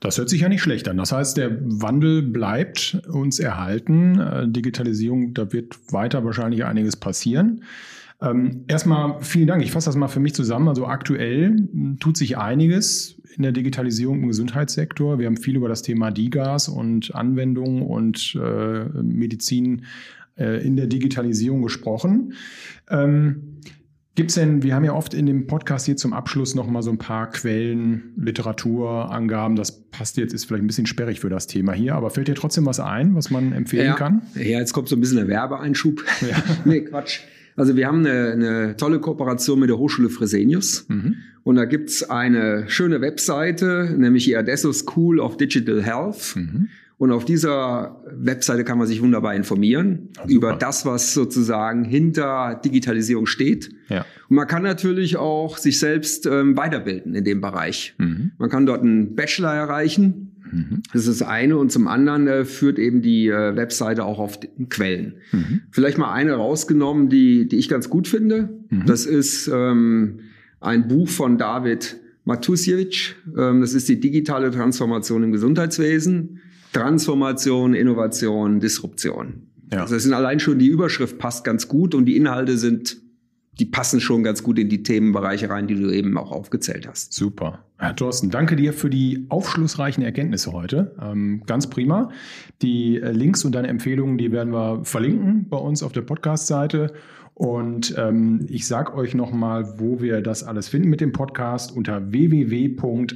Das 0.00 0.18
hört 0.18 0.28
sich 0.28 0.42
ja 0.42 0.48
nicht 0.48 0.62
schlecht 0.62 0.88
an. 0.88 0.96
Das 0.96 1.12
heißt, 1.12 1.36
der 1.36 1.58
Wandel 1.60 2.22
bleibt 2.22 3.00
uns 3.08 3.38
erhalten. 3.38 4.18
Äh, 4.20 4.48
Digitalisierung, 4.48 5.34
da 5.34 5.52
wird 5.52 5.76
weiter 5.92 6.24
wahrscheinlich 6.24 6.64
einiges 6.64 6.96
passieren. 6.96 7.62
Ähm, 8.22 8.64
erstmal 8.68 9.20
vielen 9.20 9.46
Dank. 9.46 9.62
Ich 9.62 9.72
fasse 9.72 9.86
das 9.88 9.96
mal 9.96 10.08
für 10.08 10.20
mich 10.20 10.34
zusammen. 10.34 10.68
Also 10.68 10.86
aktuell 10.86 11.48
hm, 11.48 11.98
tut 11.98 12.16
sich 12.16 12.38
einiges 12.38 13.20
in 13.36 13.42
der 13.42 13.52
Digitalisierung 13.52 14.22
im 14.22 14.28
Gesundheitssektor. 14.28 15.18
Wir 15.18 15.26
haben 15.26 15.36
viel 15.36 15.56
über 15.56 15.68
das 15.68 15.82
Thema 15.82 16.10
DIGAS 16.10 16.68
und 16.68 17.14
Anwendungen 17.14 17.82
und 17.82 18.38
äh, 18.42 18.84
Medizin 19.02 19.84
äh, 20.38 20.64
in 20.66 20.76
der 20.76 20.86
Digitalisierung 20.86 21.62
gesprochen. 21.62 22.32
Ähm, 22.88 23.58
Gibt 24.16 24.30
es 24.30 24.36
denn, 24.36 24.62
wir 24.62 24.74
haben 24.74 24.84
ja 24.84 24.94
oft 24.94 25.12
in 25.12 25.26
dem 25.26 25.46
Podcast 25.46 25.84
hier 25.84 25.98
zum 25.98 26.14
Abschluss 26.14 26.54
noch 26.54 26.66
mal 26.66 26.82
so 26.82 26.90
ein 26.90 26.96
paar 26.96 27.30
Quellen, 27.30 28.14
Literatur, 28.16 29.12
Angaben. 29.12 29.56
Das 29.56 29.90
passt 29.90 30.16
jetzt, 30.16 30.32
ist 30.32 30.46
vielleicht 30.46 30.64
ein 30.64 30.66
bisschen 30.66 30.86
sperrig 30.86 31.20
für 31.20 31.28
das 31.28 31.46
Thema 31.46 31.74
hier, 31.74 31.94
aber 31.94 32.08
fällt 32.08 32.26
dir 32.26 32.34
trotzdem 32.34 32.64
was 32.64 32.80
ein, 32.80 33.14
was 33.14 33.30
man 33.30 33.52
empfehlen 33.52 33.88
ja, 33.88 33.94
kann? 33.94 34.22
Ja, 34.34 34.58
jetzt 34.58 34.72
kommt 34.72 34.88
so 34.88 34.96
ein 34.96 35.00
bisschen 35.00 35.18
der 35.18 35.28
Werbeeinschub. 35.28 36.02
Ja. 36.22 36.42
nee, 36.64 36.80
Quatsch. 36.80 37.20
Also 37.56 37.76
wir 37.76 37.86
haben 37.86 38.06
eine, 38.06 38.32
eine 38.32 38.76
tolle 38.78 39.00
Kooperation 39.00 39.60
mit 39.60 39.68
der 39.68 39.76
Hochschule 39.76 40.08
Fresenius. 40.08 40.86
Mhm. 40.88 41.16
Und 41.42 41.56
da 41.56 41.66
gibt's 41.66 42.02
eine 42.02 42.64
schöne 42.68 43.02
Webseite, 43.02 43.94
nämlich 43.98 44.24
die 44.24 44.34
Adesso 44.34 44.72
School 44.72 45.20
of 45.20 45.36
Digital 45.36 45.82
Health. 45.82 46.36
Mhm. 46.36 46.68
Und 46.98 47.12
auf 47.12 47.26
dieser 47.26 48.02
Webseite 48.10 48.64
kann 48.64 48.78
man 48.78 48.86
sich 48.86 49.02
wunderbar 49.02 49.34
informieren 49.34 50.08
ja, 50.16 50.24
über 50.28 50.54
das, 50.54 50.86
was 50.86 51.12
sozusagen 51.12 51.84
hinter 51.84 52.58
Digitalisierung 52.64 53.26
steht. 53.26 53.68
Ja. 53.90 54.06
Und 54.28 54.36
man 54.36 54.46
kann 54.46 54.62
natürlich 54.62 55.18
auch 55.18 55.58
sich 55.58 55.78
selbst 55.78 56.24
ähm, 56.24 56.56
weiterbilden 56.56 57.14
in 57.14 57.24
dem 57.24 57.42
Bereich. 57.42 57.94
Mhm. 57.98 58.32
Man 58.38 58.48
kann 58.48 58.64
dort 58.64 58.80
einen 58.80 59.14
Bachelor 59.14 59.52
erreichen. 59.52 60.32
Mhm. 60.50 60.82
Das 60.94 61.06
ist 61.06 61.20
das 61.20 61.28
eine. 61.28 61.58
Und 61.58 61.70
zum 61.70 61.86
anderen 61.86 62.28
äh, 62.28 62.44
führt 62.46 62.78
eben 62.78 63.02
die 63.02 63.28
äh, 63.28 63.54
Webseite 63.56 64.02
auch 64.04 64.18
auf 64.18 64.38
Quellen. 64.70 65.16
Mhm. 65.32 65.60
Vielleicht 65.72 65.98
mal 65.98 66.12
eine 66.14 66.32
rausgenommen, 66.32 67.10
die, 67.10 67.46
die 67.46 67.56
ich 67.56 67.68
ganz 67.68 67.90
gut 67.90 68.08
finde. 68.08 68.48
Mhm. 68.70 68.86
Das 68.86 69.04
ist 69.04 69.50
ähm, 69.52 70.20
ein 70.60 70.88
Buch 70.88 71.08
von 71.08 71.36
David 71.36 71.98
Matusiewicz. 72.24 73.16
Ähm, 73.36 73.60
das 73.60 73.74
ist 73.74 73.86
die 73.90 74.00
digitale 74.00 74.50
Transformation 74.50 75.24
im 75.24 75.32
Gesundheitswesen. 75.32 76.40
Transformation, 76.76 77.74
Innovation, 77.74 78.60
Disruption. 78.60 79.48
Ja. 79.72 79.82
Also 79.82 79.94
das 79.94 80.02
sind 80.04 80.12
allein 80.12 80.40
schon 80.40 80.58
die 80.58 80.68
Überschrift 80.68 81.18
passt 81.18 81.44
ganz 81.44 81.68
gut 81.68 81.94
und 81.94 82.04
die 82.04 82.16
Inhalte 82.16 82.56
sind, 82.56 82.98
die 83.58 83.64
passen 83.64 84.00
schon 84.00 84.22
ganz 84.22 84.42
gut 84.42 84.58
in 84.58 84.68
die 84.68 84.82
Themenbereiche 84.82 85.48
rein, 85.48 85.66
die 85.66 85.74
du 85.74 85.90
eben 85.90 86.16
auch 86.18 86.30
aufgezählt 86.30 86.86
hast. 86.86 87.12
Super. 87.12 87.64
Herr 87.78 87.96
Thorsten, 87.96 88.30
danke 88.30 88.56
dir 88.56 88.72
für 88.72 88.90
die 88.90 89.26
aufschlussreichen 89.28 90.02
Erkenntnisse 90.02 90.52
heute. 90.52 90.94
Ähm, 91.02 91.42
ganz 91.46 91.68
prima. 91.68 92.10
Die 92.62 93.00
äh, 93.00 93.10
Links 93.10 93.44
und 93.44 93.54
deine 93.54 93.68
Empfehlungen, 93.68 94.18
die 94.18 94.30
werden 94.30 94.52
wir 94.52 94.84
verlinken 94.84 95.48
bei 95.48 95.58
uns 95.58 95.82
auf 95.82 95.92
der 95.92 96.02
Podcast-Seite. 96.02 96.92
Und 97.38 97.94
ähm, 97.98 98.46
ich 98.48 98.66
sage 98.66 98.94
euch 98.94 99.14
nochmal, 99.14 99.78
wo 99.78 100.00
wir 100.00 100.22
das 100.22 100.42
alles 100.42 100.68
finden 100.68 100.88
mit 100.88 101.02
dem 101.02 101.12
Podcast. 101.12 101.70
Unter 101.76 102.10
www.adesso.de 102.10 103.12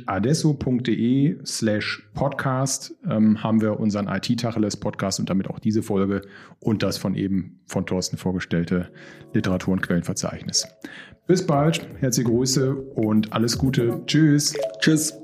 slash 1.47 2.07
podcast 2.13 2.95
ähm, 3.09 3.43
haben 3.43 3.63
wir 3.63 3.81
unseren 3.81 4.09
IT-Tacheles-Podcast 4.09 5.21
und 5.21 5.31
damit 5.31 5.49
auch 5.49 5.59
diese 5.59 5.83
Folge 5.83 6.21
und 6.59 6.83
das 6.83 6.99
von 6.99 7.15
eben 7.15 7.61
von 7.65 7.87
Thorsten 7.87 8.19
vorgestellte 8.19 8.91
Literatur- 9.33 9.73
und 9.73 9.81
Quellenverzeichnis. 9.81 10.69
Bis 11.27 11.47
bald, 11.47 11.89
herzliche 12.01 12.29
Grüße 12.29 12.75
und 12.75 13.33
alles 13.33 13.57
Gute. 13.57 14.03
Tschüss. 14.05 14.53
Tschüss. 14.81 15.15